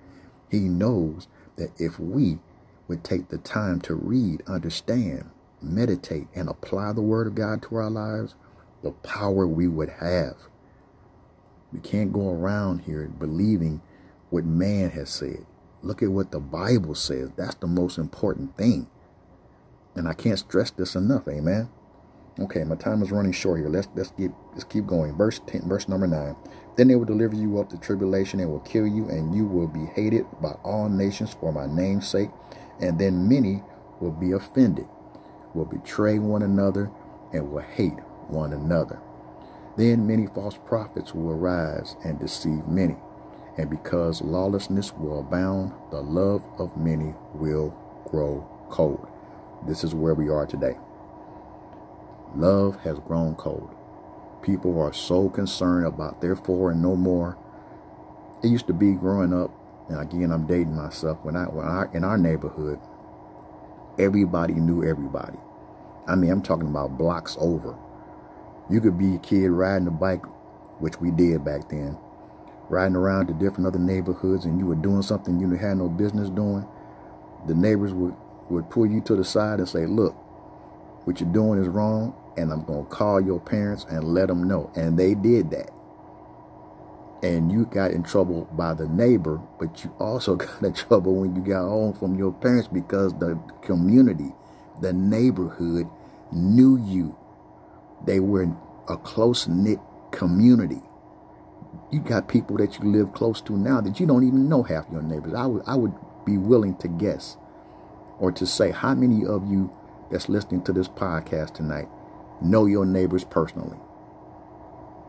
He 0.51 0.61
knows 0.61 1.27
that 1.57 1.71
if 1.79 1.99
we 1.99 2.39
would 2.87 3.03
take 3.03 3.29
the 3.29 3.37
time 3.37 3.81
to 3.81 3.95
read, 3.95 4.43
understand, 4.47 5.29
meditate 5.61 6.27
and 6.35 6.49
apply 6.49 6.93
the 6.93 7.01
word 7.01 7.27
of 7.27 7.35
God 7.35 7.61
to 7.63 7.75
our 7.75 7.89
lives, 7.89 8.35
the 8.81 8.91
power 8.91 9.47
we 9.47 9.67
would 9.67 9.89
have. 9.99 10.35
We 11.71 11.79
can't 11.79 12.13
go 12.13 12.29
around 12.29 12.81
here 12.81 13.07
believing 13.07 13.81
what 14.29 14.45
man 14.45 14.91
has 14.91 15.09
said. 15.09 15.45
Look 15.81 16.01
at 16.01 16.11
what 16.11 16.31
the 16.31 16.39
Bible 16.39 16.95
says. 16.95 17.31
That's 17.35 17.55
the 17.55 17.67
most 17.67 17.97
important 17.97 18.57
thing. 18.57 18.87
And 19.95 20.07
I 20.07 20.13
can't 20.13 20.39
stress 20.39 20.71
this 20.71 20.95
enough, 20.95 21.27
amen. 21.27 21.69
Okay, 22.39 22.63
my 22.63 22.75
time 22.75 23.01
is 23.01 23.11
running 23.11 23.33
short 23.33 23.59
here. 23.59 23.67
Let's 23.67 23.89
let's 23.95 24.11
get 24.11 24.31
let's 24.51 24.63
keep 24.63 24.85
going. 24.85 25.15
Verse 25.17 25.41
10, 25.45 25.67
verse 25.67 25.89
number 25.89 26.07
9. 26.07 26.35
Then 26.77 26.87
they 26.87 26.95
will 26.95 27.05
deliver 27.05 27.35
you 27.35 27.59
up 27.59 27.69
to 27.69 27.77
tribulation 27.77 28.39
and 28.39 28.49
will 28.49 28.61
kill 28.61 28.87
you, 28.87 29.09
and 29.09 29.35
you 29.35 29.45
will 29.45 29.67
be 29.67 29.85
hated 29.93 30.25
by 30.41 30.51
all 30.63 30.87
nations 30.87 31.35
for 31.37 31.51
my 31.51 31.65
name's 31.65 32.07
sake. 32.07 32.29
And 32.79 32.97
then 32.97 33.27
many 33.27 33.61
will 33.99 34.11
be 34.11 34.31
offended, 34.31 34.87
will 35.53 35.65
betray 35.65 36.17
one 36.17 36.41
another, 36.41 36.89
and 37.33 37.51
will 37.51 37.61
hate 37.61 37.99
one 38.29 38.53
another. 38.53 38.99
Then 39.77 40.07
many 40.07 40.27
false 40.27 40.57
prophets 40.65 41.13
will 41.13 41.31
arise 41.31 41.95
and 42.03 42.19
deceive 42.19 42.67
many. 42.67 42.97
And 43.57 43.69
because 43.69 44.21
lawlessness 44.21 44.93
will 44.93 45.19
abound, 45.19 45.73
the 45.91 46.01
love 46.01 46.45
of 46.57 46.77
many 46.77 47.13
will 47.33 47.75
grow 48.09 48.47
cold. 48.69 49.07
This 49.67 49.83
is 49.83 49.95
where 49.95 50.13
we 50.13 50.29
are 50.29 50.45
today. 50.45 50.77
Love 52.35 52.77
has 52.81 52.99
grown 52.99 53.35
cold. 53.35 53.75
People 54.41 54.79
are 54.79 54.93
so 54.93 55.29
concerned 55.29 55.85
about 55.85 56.21
their 56.21 56.35
four 56.35 56.71
and 56.71 56.81
no 56.81 56.95
more. 56.95 57.37
It 58.43 58.47
used 58.47 58.67
to 58.67 58.73
be 58.73 58.93
growing 58.93 59.33
up, 59.33 59.51
and 59.89 59.99
again, 59.99 60.31
I'm 60.31 60.47
dating 60.47 60.75
myself. 60.75 61.19
When 61.23 61.35
I, 61.35 61.45
when 61.45 61.65
I 61.65 61.87
in 61.93 62.03
our 62.03 62.17
neighborhood, 62.17 62.79
everybody 63.97 64.53
knew 64.53 64.83
everybody. 64.83 65.37
I 66.07 66.15
mean, 66.15 66.31
I'm 66.31 66.41
talking 66.41 66.67
about 66.67 66.97
blocks 66.97 67.35
over. 67.39 67.75
You 68.69 68.81
could 68.81 68.97
be 68.97 69.15
a 69.15 69.19
kid 69.19 69.49
riding 69.49 69.87
a 69.87 69.91
bike, 69.91 70.23
which 70.79 70.99
we 70.99 71.11
did 71.11 71.43
back 71.43 71.69
then, 71.69 71.97
riding 72.69 72.95
around 72.95 73.27
to 73.27 73.33
different 73.33 73.67
other 73.67 73.79
neighborhoods, 73.79 74.45
and 74.45 74.59
you 74.59 74.65
were 74.65 74.75
doing 74.75 75.01
something 75.01 75.39
you 75.39 75.49
had 75.51 75.77
no 75.77 75.89
business 75.89 76.29
doing. 76.29 76.65
The 77.47 77.55
neighbors 77.55 77.93
would 77.93 78.15
would 78.49 78.69
pull 78.69 78.87
you 78.87 78.99
to 79.01 79.15
the 79.15 79.23
side 79.23 79.59
and 79.59 79.69
say, 79.69 79.85
"Look, 79.85 80.15
what 81.05 81.19
you're 81.19 81.33
doing 81.33 81.59
is 81.59 81.67
wrong, 81.67 82.13
and 82.37 82.51
I'm 82.51 82.63
going 82.63 82.85
to 82.85 82.89
call 82.89 83.19
your 83.19 83.39
parents 83.39 83.85
and 83.89 84.13
let 84.13 84.27
them 84.27 84.43
know. 84.47 84.71
And 84.75 84.97
they 84.97 85.13
did 85.15 85.51
that. 85.51 85.71
And 87.21 87.51
you 87.51 87.65
got 87.65 87.91
in 87.91 88.03
trouble 88.03 88.47
by 88.53 88.73
the 88.73 88.87
neighbor, 88.87 89.41
but 89.59 89.83
you 89.83 89.93
also 89.99 90.35
got 90.37 90.63
in 90.63 90.73
trouble 90.73 91.15
when 91.15 91.35
you 91.35 91.41
got 91.41 91.63
home 91.63 91.93
from 91.93 92.15
your 92.15 92.31
parents 92.31 92.67
because 92.67 93.13
the 93.19 93.39
community, 93.61 94.33
the 94.81 94.93
neighborhood 94.93 95.87
knew 96.31 96.77
you. 96.77 97.17
They 98.05 98.19
were 98.19 98.55
a 98.87 98.97
close 98.97 99.47
knit 99.47 99.79
community. 100.11 100.81
You 101.91 102.01
got 102.01 102.27
people 102.27 102.57
that 102.57 102.79
you 102.79 102.85
live 102.85 103.13
close 103.13 103.41
to 103.41 103.53
now 103.53 103.81
that 103.81 103.99
you 103.99 104.05
don't 104.05 104.25
even 104.25 104.49
know 104.49 104.63
half 104.63 104.85
your 104.91 105.01
neighbors. 105.01 105.33
I 105.33 105.45
would 105.45 105.63
I 105.65 105.75
would 105.75 105.93
be 106.25 106.37
willing 106.37 106.75
to 106.77 106.87
guess 106.87 107.37
or 108.19 108.31
to 108.31 108.45
say 108.45 108.71
how 108.71 108.93
many 108.93 109.25
of 109.25 109.49
you 109.49 109.71
that's 110.11 110.29
listening 110.29 110.63
to 110.63 110.73
this 110.73 110.87
podcast 110.87 111.53
tonight 111.53 111.87
know 112.41 112.65
your 112.65 112.85
neighbors 112.85 113.23
personally. 113.23 113.77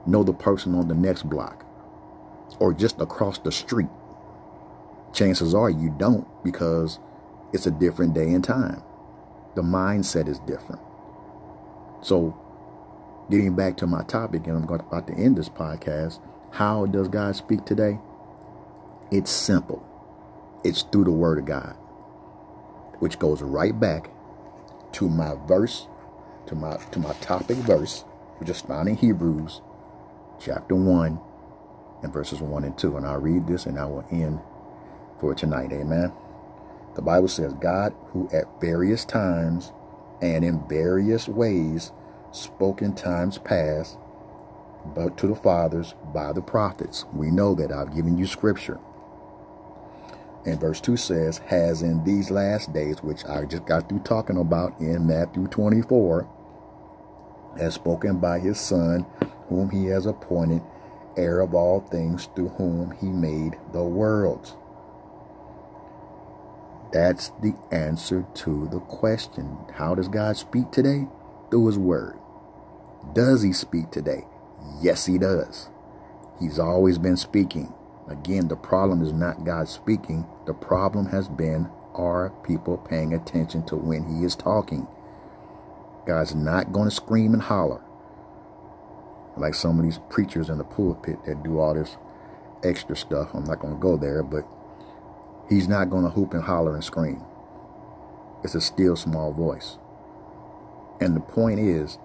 Know 0.07 0.23
the 0.23 0.33
person 0.33 0.75
on 0.75 0.89
the 0.89 0.95
next 0.95 1.29
block 1.29 1.65
or 2.59 2.73
just 2.73 3.01
across 3.01 3.39
the 3.39 3.53
street. 3.53 3.89
Chances 5.13 5.55
are 5.55 5.71
you 5.71 5.95
don't 5.99 6.27
because 6.45 6.99
it's 7.53 7.67
a 7.67 7.71
different 7.71 8.15
day 8.15 8.33
and 8.33 8.45
time. 8.45 8.83
The 9.55 9.63
mindset 9.63 10.29
is 10.29 10.39
different. 10.41 10.81
So, 12.03 12.39
getting 13.31 13.55
back 13.55 13.77
to 13.79 13.87
my 13.87 14.03
topic, 14.03 14.47
and 14.47 14.57
I'm 14.57 14.67
going 14.67 14.81
about 14.81 15.07
to 15.07 15.15
end 15.15 15.39
this 15.39 15.49
podcast. 15.49 16.21
How 16.53 16.87
does 16.87 17.09
God 17.09 17.37
speak 17.37 17.65
today? 17.65 17.99
It's 19.11 19.31
simple. 19.31 19.87
It's 20.65 20.83
through 20.83 21.05
the 21.05 21.13
Word 21.13 21.39
of 21.39 21.47
God, 21.47 21.77
which 22.99 23.19
goes 23.19 23.41
right 23.41 23.79
back 23.79 24.11
to 24.93 25.09
my 25.09 25.37
verse, 25.47 25.87
to 26.47 26.55
my 26.55 26.77
to 26.77 26.99
my 26.99 27.13
topic 27.15 27.57
verse, 27.59 28.03
which 28.39 28.51
is 28.51 28.61
found 28.61 28.89
in 28.89 28.97
Hebrews 28.97 29.61
chapter 30.41 30.75
1 30.75 31.21
and 32.03 32.13
verses 32.13 32.41
1 32.41 32.65
and 32.65 32.77
2. 32.77 32.97
And 32.97 33.07
I'll 33.07 33.21
read 33.21 33.47
this 33.47 33.67
and 33.67 33.79
I 33.79 33.85
will 33.85 34.05
end 34.11 34.41
for 35.21 35.35
tonight. 35.35 35.73
Amen. 35.73 36.13
The 36.97 37.03
Bible 37.03 37.29
says, 37.29 37.53
God, 37.55 37.95
who 38.09 38.29
at 38.33 38.61
various 38.61 39.05
times 39.05 39.73
and 40.21 40.45
in 40.45 40.67
various 40.69 41.29
ways 41.29 41.93
spoke 42.33 42.83
in 42.83 42.95
times 42.95 43.39
past, 43.39 43.99
but 44.95 45.17
to 45.19 45.27
the 45.27 45.35
fathers 45.35 45.95
by 46.15 46.33
the 46.33 46.43
prophets. 46.43 47.05
We 47.13 47.31
know 47.31 47.55
that 47.55 47.73
I've 47.73 47.95
given 47.95 48.17
you 48.19 48.27
scripture. 48.27 48.79
And 50.47 50.59
verse 50.59 50.81
2 50.81 50.97
says, 50.97 51.39
has 51.47 51.83
in 51.83 52.03
these 52.05 52.31
last 52.31 52.73
days, 52.73 53.03
which 53.03 53.25
I 53.27 53.45
just 53.45 53.67
got 53.67 53.89
through 53.89 54.01
talking 54.01 54.39
about 54.39 54.81
in 54.81 55.07
Matthew 55.07 55.47
24, 55.49 56.29
has 57.59 57.75
spoken 57.75 58.19
by 58.19 58.39
his 58.39 58.59
Son, 58.59 59.05
whom 59.49 59.71
he 59.71 59.87
has 59.87 60.07
appointed 60.07 60.63
heir 61.17 61.41
of 61.41 61.55
all 61.55 61.81
things, 61.81 62.29
through 62.35 62.49
whom 62.51 62.93
he 63.01 63.09
made 63.09 63.59
the 63.73 63.83
worlds. 63.83 64.57
That's 66.93 67.29
the 67.43 67.55
answer 67.71 68.27
to 68.35 68.69
the 68.69 68.81
question. 68.81 69.59
How 69.75 69.95
does 69.95 70.09
God 70.09 70.37
speak 70.37 70.71
today? 70.71 71.07
Through 71.51 71.67
his 71.67 71.79
word. 71.79 72.19
Does 73.15 73.43
he 73.43 73.53
speak 73.53 73.91
today? 73.91 74.25
Yes, 74.81 75.07
he 75.07 75.19
does. 75.19 75.69
He's 76.39 76.59
always 76.59 76.99
been 76.99 77.17
speaking. 77.17 77.73
Again, 78.09 78.49
the 78.49 78.57
problem 78.57 79.03
is 79.03 79.13
not 79.13 79.45
God 79.45 79.69
speaking. 79.69 80.27
The 80.47 80.55
problem 80.55 81.07
has 81.07 81.29
been 81.29 81.69
are 81.95 82.31
people 82.45 82.79
paying 82.79 83.13
attention 83.13 83.65
to 83.67 83.77
when 83.77 84.05
he 84.05 84.25
is 84.25 84.37
talking? 84.37 84.87
God's 86.07 86.35
not 86.35 86.73
going 86.73 86.89
to 86.89 86.95
scream 86.95 87.35
and 87.35 87.43
holler 87.43 87.83
like 89.37 89.55
some 89.55 89.79
of 89.79 89.85
these 89.85 89.99
preachers 90.11 90.49
in 90.49 90.59
the 90.59 90.65
pulpit 90.65 91.25
that 91.25 91.43
do 91.43 91.59
all 91.59 91.75
this 91.75 91.97
extra 92.63 92.97
stuff. 92.97 93.35
I'm 93.35 93.45
not 93.45 93.61
going 93.61 93.75
to 93.75 93.81
go 93.81 93.97
there, 93.97 94.23
but 94.23 94.47
he's 95.49 95.69
not 95.69 95.91
going 95.91 96.05
to 96.05 96.11
hoop 96.11 96.35
and 96.35 96.43
holler 96.43 96.75
and 96.75 96.85
scream. 96.85 97.23
It's 98.45 98.55
a 98.55 98.61
still 98.61 98.97
small 98.97 99.33
voice. 99.33 99.79
And 101.01 101.17
the 101.17 101.21
point 101.21 101.61
is, 101.61 101.99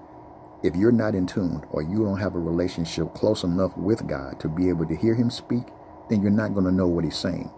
if 0.64 0.76
you're 0.76 0.92
not 0.92 1.16
in 1.16 1.28
tune 1.28 1.64
or 1.70 1.82
you 1.82 2.04
don't 2.04 2.20
have 2.20 2.36
a 2.36 2.40
relationship 2.40 3.14
close 3.14 3.44
enough 3.44 3.78
with 3.78 4.08
God 4.08 4.40
to 4.40 4.48
be 4.48 4.70
able 4.70 4.86
to 4.88 4.96
hear 4.96 5.14
him 5.14 5.30
speak, 5.30 5.64
then 6.10 6.22
you're 6.22 6.32
not 6.32 6.54
going 6.54 6.66
to 6.66 6.72
know 6.72 6.88
what 6.88 7.04
he's 7.04 7.18
saying. 7.18 7.52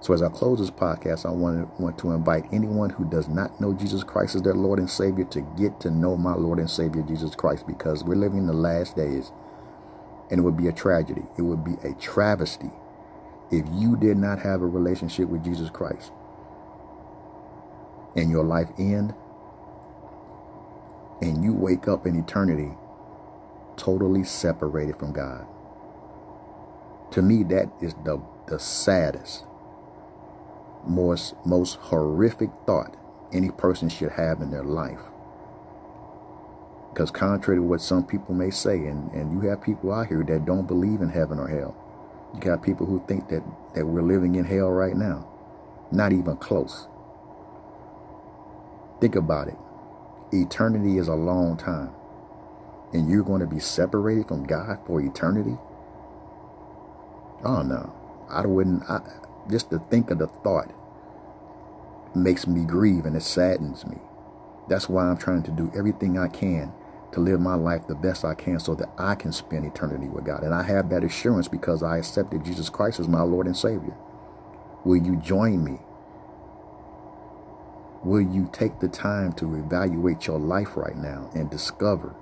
So 0.00 0.12
as 0.14 0.22
I 0.22 0.28
close 0.28 0.58
this 0.58 0.70
podcast, 0.70 1.26
I 1.26 1.30
want 1.30 1.76
to, 1.76 1.82
want 1.82 1.98
to 1.98 2.10
invite 2.10 2.44
anyone 2.52 2.90
who 2.90 3.04
does 3.04 3.28
not 3.28 3.60
know 3.60 3.72
Jesus 3.72 4.02
Christ 4.02 4.34
as 4.34 4.42
their 4.42 4.54
Lord 4.54 4.78
and 4.78 4.90
Savior 4.90 5.24
to 5.26 5.42
get 5.56 5.80
to 5.80 5.90
know 5.90 6.16
my 6.16 6.34
Lord 6.34 6.58
and 6.58 6.70
Savior 6.70 7.02
Jesus 7.02 7.36
Christ 7.36 7.66
because 7.66 8.02
we're 8.02 8.16
living 8.16 8.38
in 8.38 8.46
the 8.46 8.52
last 8.52 8.96
days 8.96 9.30
and 10.30 10.40
it 10.40 10.42
would 10.42 10.56
be 10.56 10.66
a 10.66 10.72
tragedy. 10.72 11.22
It 11.38 11.42
would 11.42 11.62
be 11.62 11.74
a 11.84 11.94
travesty 11.94 12.70
if 13.50 13.64
you 13.72 13.96
did 13.96 14.16
not 14.16 14.40
have 14.40 14.62
a 14.62 14.66
relationship 14.66 15.28
with 15.28 15.44
Jesus 15.44 15.70
Christ 15.70 16.10
and 18.16 18.30
your 18.30 18.44
life 18.44 18.68
end 18.78 19.14
and 21.22 21.44
you 21.44 21.54
wake 21.54 21.88
up 21.88 22.06
in 22.06 22.18
eternity 22.18 22.72
totally 23.76 24.24
separated 24.24 24.98
from 24.98 25.12
God. 25.12 25.46
To 27.12 27.22
me, 27.22 27.42
that 27.44 27.70
is 27.80 27.94
the, 28.04 28.20
the 28.48 28.58
saddest, 28.58 29.44
most, 30.86 31.34
most 31.46 31.76
horrific 31.76 32.50
thought 32.66 32.96
any 33.32 33.50
person 33.50 33.88
should 33.88 34.12
have 34.12 34.40
in 34.40 34.50
their 34.50 34.64
life. 34.64 35.00
Because 36.92 37.10
contrary 37.10 37.58
to 37.58 37.62
what 37.62 37.80
some 37.80 38.04
people 38.04 38.34
may 38.34 38.50
say, 38.50 38.74
and, 38.86 39.10
and 39.12 39.32
you 39.32 39.48
have 39.48 39.62
people 39.62 39.92
out 39.92 40.08
here 40.08 40.24
that 40.24 40.44
don't 40.44 40.66
believe 40.66 41.00
in 41.00 41.08
heaven 41.08 41.38
or 41.38 41.48
hell. 41.48 41.74
You 42.34 42.40
got 42.40 42.62
people 42.62 42.86
who 42.86 43.02
think 43.06 43.28
that, 43.28 43.42
that 43.74 43.86
we're 43.86 44.02
living 44.02 44.34
in 44.34 44.44
hell 44.44 44.70
right 44.70 44.96
now. 44.96 45.28
Not 45.90 46.12
even 46.12 46.36
close. 46.36 46.88
Think 49.00 49.16
about 49.16 49.48
it. 49.48 49.56
Eternity 50.32 50.98
is 50.98 51.08
a 51.08 51.14
long 51.14 51.56
time. 51.56 51.90
And 52.92 53.10
you're 53.10 53.24
going 53.24 53.40
to 53.40 53.46
be 53.46 53.60
separated 53.60 54.28
from 54.28 54.44
God 54.46 54.78
for 54.86 55.00
eternity? 55.00 55.56
Oh 57.44 57.62
no, 57.62 57.94
I 58.30 58.46
wouldn't. 58.46 58.84
I, 58.88 59.00
just 59.50 59.70
to 59.70 59.78
think 59.78 60.10
of 60.10 60.18
the 60.18 60.26
thought 60.26 60.72
makes 62.14 62.46
me 62.46 62.64
grieve 62.64 63.04
and 63.06 63.16
it 63.16 63.22
saddens 63.22 63.86
me. 63.86 63.98
That's 64.68 64.88
why 64.88 65.06
I'm 65.06 65.16
trying 65.16 65.42
to 65.44 65.50
do 65.50 65.72
everything 65.74 66.18
I 66.18 66.28
can 66.28 66.72
to 67.12 67.20
live 67.20 67.40
my 67.40 67.54
life 67.54 67.86
the 67.86 67.94
best 67.94 68.24
I 68.24 68.34
can 68.34 68.58
so 68.58 68.74
that 68.76 68.90
I 68.96 69.14
can 69.14 69.32
spend 69.32 69.66
eternity 69.66 70.08
with 70.08 70.24
God. 70.24 70.42
And 70.42 70.54
I 70.54 70.62
have 70.62 70.88
that 70.90 71.04
assurance 71.04 71.48
because 71.48 71.82
I 71.82 71.98
accepted 71.98 72.44
Jesus 72.44 72.70
Christ 72.70 73.00
as 73.00 73.08
my 73.08 73.22
Lord 73.22 73.46
and 73.46 73.56
Savior. 73.56 73.94
Will 74.84 74.96
you 74.96 75.16
join 75.16 75.62
me 75.62 75.80
Will 78.04 78.20
you 78.20 78.50
take 78.52 78.80
the 78.80 78.88
time 78.88 79.32
to 79.34 79.54
evaluate 79.54 80.26
your 80.26 80.38
life 80.38 80.76
right 80.76 80.96
now 80.96 81.30
and 81.34 81.48
discover 81.48 82.14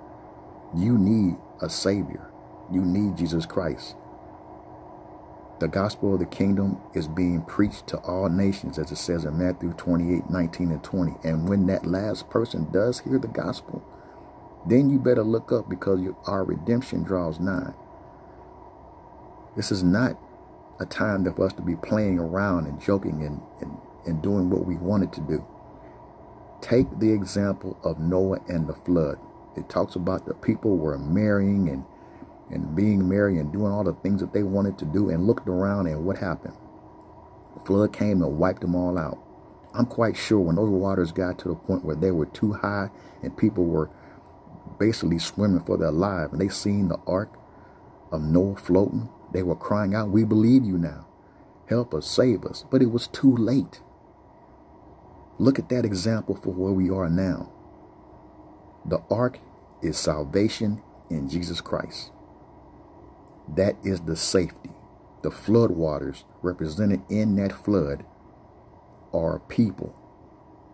you 0.75 0.97
need 0.97 1.37
a 1.59 1.69
Savior? 1.69 2.29
You 2.71 2.81
need 2.81 3.17
Jesus 3.17 3.47
Christ. 3.47 3.95
The 5.59 5.67
gospel 5.67 6.13
of 6.13 6.19
the 6.19 6.27
kingdom 6.27 6.79
is 6.93 7.07
being 7.07 7.41
preached 7.43 7.87
to 7.87 7.97
all 7.97 8.29
nations, 8.29 8.77
as 8.77 8.91
it 8.91 8.97
says 8.97 9.25
in 9.25 9.37
Matthew 9.37 9.73
28 9.73 10.29
19 10.29 10.71
and 10.71 10.83
20. 10.83 11.13
And 11.23 11.49
when 11.49 11.65
that 11.67 11.85
last 11.85 12.29
person 12.29 12.71
does 12.71 12.99
hear 12.99 13.17
the 13.17 13.27
gospel, 13.27 13.83
then 14.67 14.89
you 14.89 14.99
better 14.99 15.23
look 15.23 15.51
up 15.51 15.67
because 15.67 15.99
our 16.27 16.43
redemption 16.43 17.03
draws 17.03 17.39
nigh. 17.39 17.73
This 19.55 19.71
is 19.71 19.83
not 19.83 20.17
a 20.79 20.85
time 20.85 21.25
for 21.33 21.45
us 21.45 21.53
to 21.53 21.61
be 21.61 21.75
playing 21.75 22.19
around 22.19 22.67
and 22.67 22.79
joking 22.81 23.23
and, 23.23 23.41
and, 23.61 23.77
and 24.05 24.21
doing 24.21 24.49
what 24.49 24.65
we 24.65 24.75
wanted 24.75 25.11
to 25.13 25.21
do. 25.21 25.45
Take 26.61 26.99
the 26.99 27.11
example 27.11 27.79
of 27.83 27.99
Noah 27.99 28.39
and 28.47 28.67
the 28.67 28.73
flood. 28.73 29.17
It 29.57 29.69
talks 29.69 29.95
about 29.95 30.25
the 30.25 30.33
people 30.33 30.77
were 30.77 30.97
marrying 30.97 31.69
and 31.69 31.83
and 32.51 32.75
being 32.75 33.07
merry 33.07 33.37
and 33.37 33.51
doing 33.51 33.71
all 33.71 33.83
the 33.83 33.93
things 33.93 34.19
that 34.19 34.33
they 34.33 34.43
wanted 34.43 34.77
to 34.77 34.85
do 34.85 35.09
and 35.09 35.25
looked 35.25 35.47
around 35.47 35.87
and 35.87 36.05
what 36.05 36.17
happened? 36.17 36.53
The 37.55 37.65
flood 37.65 37.93
came 37.93 38.21
and 38.21 38.37
wiped 38.37 38.61
them 38.61 38.75
all 38.75 38.97
out. 38.97 39.17
I'm 39.73 39.85
quite 39.85 40.17
sure 40.17 40.39
when 40.39 40.57
those 40.57 40.69
waters 40.69 41.13
got 41.13 41.39
to 41.39 41.47
the 41.47 41.55
point 41.55 41.85
where 41.85 41.95
they 41.95 42.11
were 42.11 42.25
too 42.25 42.53
high 42.53 42.89
and 43.23 43.37
people 43.37 43.65
were 43.65 43.89
basically 44.79 45.19
swimming 45.19 45.63
for 45.63 45.77
their 45.77 45.91
lives 45.91 46.33
and 46.33 46.41
they 46.41 46.49
seen 46.49 46.89
the 46.89 46.99
ark 47.07 47.37
of 48.11 48.21
Noah 48.21 48.57
floating, 48.57 49.07
they 49.31 49.43
were 49.43 49.55
crying 49.55 49.95
out, 49.95 50.09
We 50.09 50.25
believe 50.25 50.65
you 50.65 50.77
now. 50.77 51.07
Help 51.69 51.93
us, 51.93 52.05
save 52.05 52.43
us. 52.43 52.65
But 52.69 52.81
it 52.81 52.91
was 52.91 53.07
too 53.07 53.33
late. 53.33 53.81
Look 55.41 55.57
at 55.57 55.69
that 55.69 55.85
example 55.85 56.35
for 56.35 56.51
where 56.51 56.71
we 56.71 56.91
are 56.91 57.09
now. 57.09 57.51
The 58.85 59.01
ark 59.09 59.39
is 59.81 59.97
salvation 59.97 60.83
in 61.09 61.29
Jesus 61.29 61.61
Christ. 61.61 62.11
That 63.47 63.75
is 63.83 64.01
the 64.01 64.15
safety. 64.15 64.69
The 65.23 65.31
flood 65.31 65.71
waters 65.71 66.25
represented 66.43 67.01
in 67.09 67.37
that 67.37 67.53
flood 67.53 68.05
are 69.11 69.39
people 69.39 69.95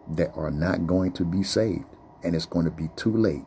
that 0.05 0.33
are 0.35 0.51
not 0.51 0.85
going 0.85 1.13
to 1.13 1.23
be 1.23 1.43
saved. 1.43 1.85
And 2.21 2.35
it's 2.35 2.45
going 2.45 2.65
to 2.65 2.71
be 2.71 2.89
too 2.97 3.15
late. 3.15 3.45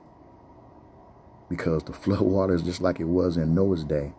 Because 1.51 1.85
the 1.85 1.93
flood 2.03 2.23
waters, 2.23 2.63
just 2.63 2.81
like 2.81 2.99
it 2.99 3.05
was 3.05 3.37
in 3.37 3.55
Noah's 3.55 3.85
day, 3.85 4.15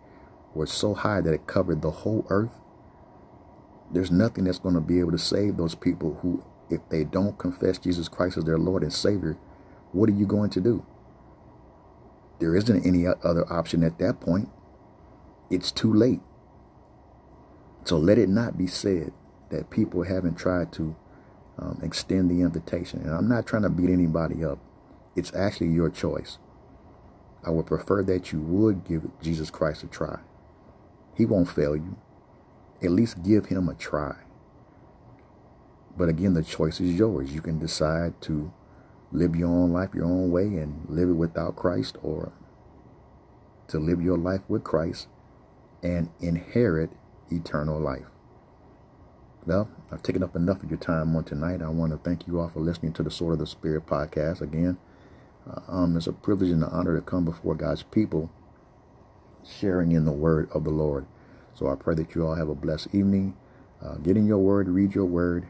were 0.53 0.67
so 0.67 0.93
high 0.93 1.21
that 1.21 1.33
it 1.33 1.47
covered 1.47 1.81
the 1.81 1.89
whole 1.89 2.27
earth. 2.29 2.59
There's 3.91 4.11
nothing 4.11 4.43
that's 4.43 4.59
going 4.59 4.75
to 4.75 4.81
be 4.81 4.99
able 4.99 5.13
to 5.13 5.17
save 5.17 5.57
those 5.57 5.73
people 5.73 6.19
who, 6.21 6.45
if 6.71 6.81
they 6.89 7.03
don't 7.03 7.37
confess 7.37 7.77
Jesus 7.77 8.07
Christ 8.07 8.37
as 8.37 8.45
their 8.45 8.57
Lord 8.57 8.83
and 8.83 8.93
Savior, 8.93 9.37
what 9.91 10.09
are 10.09 10.13
you 10.13 10.25
going 10.25 10.49
to 10.51 10.61
do? 10.61 10.85
There 12.39 12.55
isn't 12.55 12.85
any 12.85 13.05
other 13.05 13.51
option 13.51 13.83
at 13.83 13.99
that 13.99 14.19
point 14.19 14.49
it's 15.51 15.71
too 15.71 15.93
late. 15.93 16.21
So 17.83 17.97
let 17.97 18.17
it 18.17 18.29
not 18.29 18.57
be 18.57 18.67
said 18.67 19.11
that 19.49 19.69
people 19.69 20.03
haven't 20.03 20.35
tried 20.35 20.71
to 20.73 20.95
um, 21.59 21.79
extend 21.83 22.31
the 22.31 22.41
invitation. 22.41 23.01
And 23.01 23.13
I'm 23.13 23.27
not 23.27 23.45
trying 23.45 23.63
to 23.63 23.69
beat 23.69 23.89
anybody 23.89 24.45
up. 24.45 24.59
It's 25.15 25.33
actually 25.35 25.71
your 25.71 25.89
choice. 25.89 26.37
I 27.45 27.49
would 27.49 27.65
prefer 27.65 28.01
that 28.03 28.31
you 28.31 28.39
would 28.39 28.85
give 28.85 29.09
Jesus 29.21 29.49
Christ 29.49 29.83
a 29.83 29.87
try. 29.87 30.19
He 31.17 31.25
won't 31.25 31.49
fail 31.49 31.75
you. 31.75 31.97
At 32.81 32.91
least 32.91 33.23
give 33.23 33.47
him 33.47 33.67
a 33.67 33.75
try. 33.75 34.15
But 35.97 36.09
again, 36.09 36.33
the 36.33 36.43
choice 36.43 36.79
is 36.79 36.93
yours. 36.93 37.33
You 37.33 37.41
can 37.41 37.59
decide 37.59 38.19
to 38.21 38.53
live 39.11 39.35
your 39.35 39.49
own 39.49 39.71
life 39.71 39.93
your 39.93 40.05
own 40.05 40.31
way 40.31 40.43
and 40.43 40.85
live 40.89 41.09
it 41.09 41.13
without 41.13 41.55
Christ 41.55 41.97
or 42.01 42.31
to 43.67 43.79
live 43.79 44.01
your 44.01 44.17
life 44.17 44.41
with 44.47 44.63
Christ 44.63 45.07
and 45.83 46.09
inherit 46.19 46.91
eternal 47.31 47.79
life. 47.79 48.05
Well, 49.45 49.69
I've 49.91 50.03
taken 50.03 50.23
up 50.23 50.35
enough 50.35 50.61
of 50.61 50.69
your 50.69 50.79
time 50.79 51.15
on 51.15 51.23
tonight. 51.23 51.61
I 51.61 51.69
want 51.69 51.91
to 51.91 51.97
thank 51.97 52.27
you 52.27 52.39
all 52.39 52.49
for 52.49 52.59
listening 52.59 52.93
to 52.93 53.03
the 53.03 53.09
Sword 53.09 53.33
of 53.33 53.39
the 53.39 53.47
Spirit 53.47 53.87
podcast. 53.87 54.39
Again, 54.39 54.77
uh, 55.49 55.61
um, 55.67 55.97
it's 55.97 56.05
a 56.05 56.13
privilege 56.13 56.51
and 56.51 56.63
an 56.63 56.69
honor 56.71 56.95
to 56.95 57.01
come 57.01 57.25
before 57.25 57.55
God's 57.55 57.81
people, 57.81 58.29
sharing 59.43 59.91
in 59.93 60.05
the 60.05 60.11
word 60.11 60.47
of 60.53 60.63
the 60.63 60.69
Lord. 60.69 61.07
So 61.55 61.67
I 61.67 61.75
pray 61.75 61.95
that 61.95 62.13
you 62.13 62.25
all 62.25 62.35
have 62.35 62.49
a 62.49 62.55
blessed 62.55 62.93
evening. 62.93 63.35
Uh, 63.83 63.95
get 63.95 64.15
in 64.15 64.27
your 64.27 64.37
word, 64.37 64.69
read 64.69 64.93
your 64.93 65.05
word, 65.05 65.47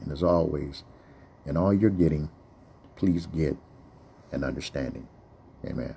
and 0.00 0.12
as 0.12 0.22
always, 0.22 0.84
in 1.44 1.56
all 1.56 1.72
you're 1.72 1.90
getting, 1.90 2.30
please 2.96 3.26
get 3.26 3.56
an 4.32 4.44
understanding. 4.44 5.08
Amen. 5.64 5.94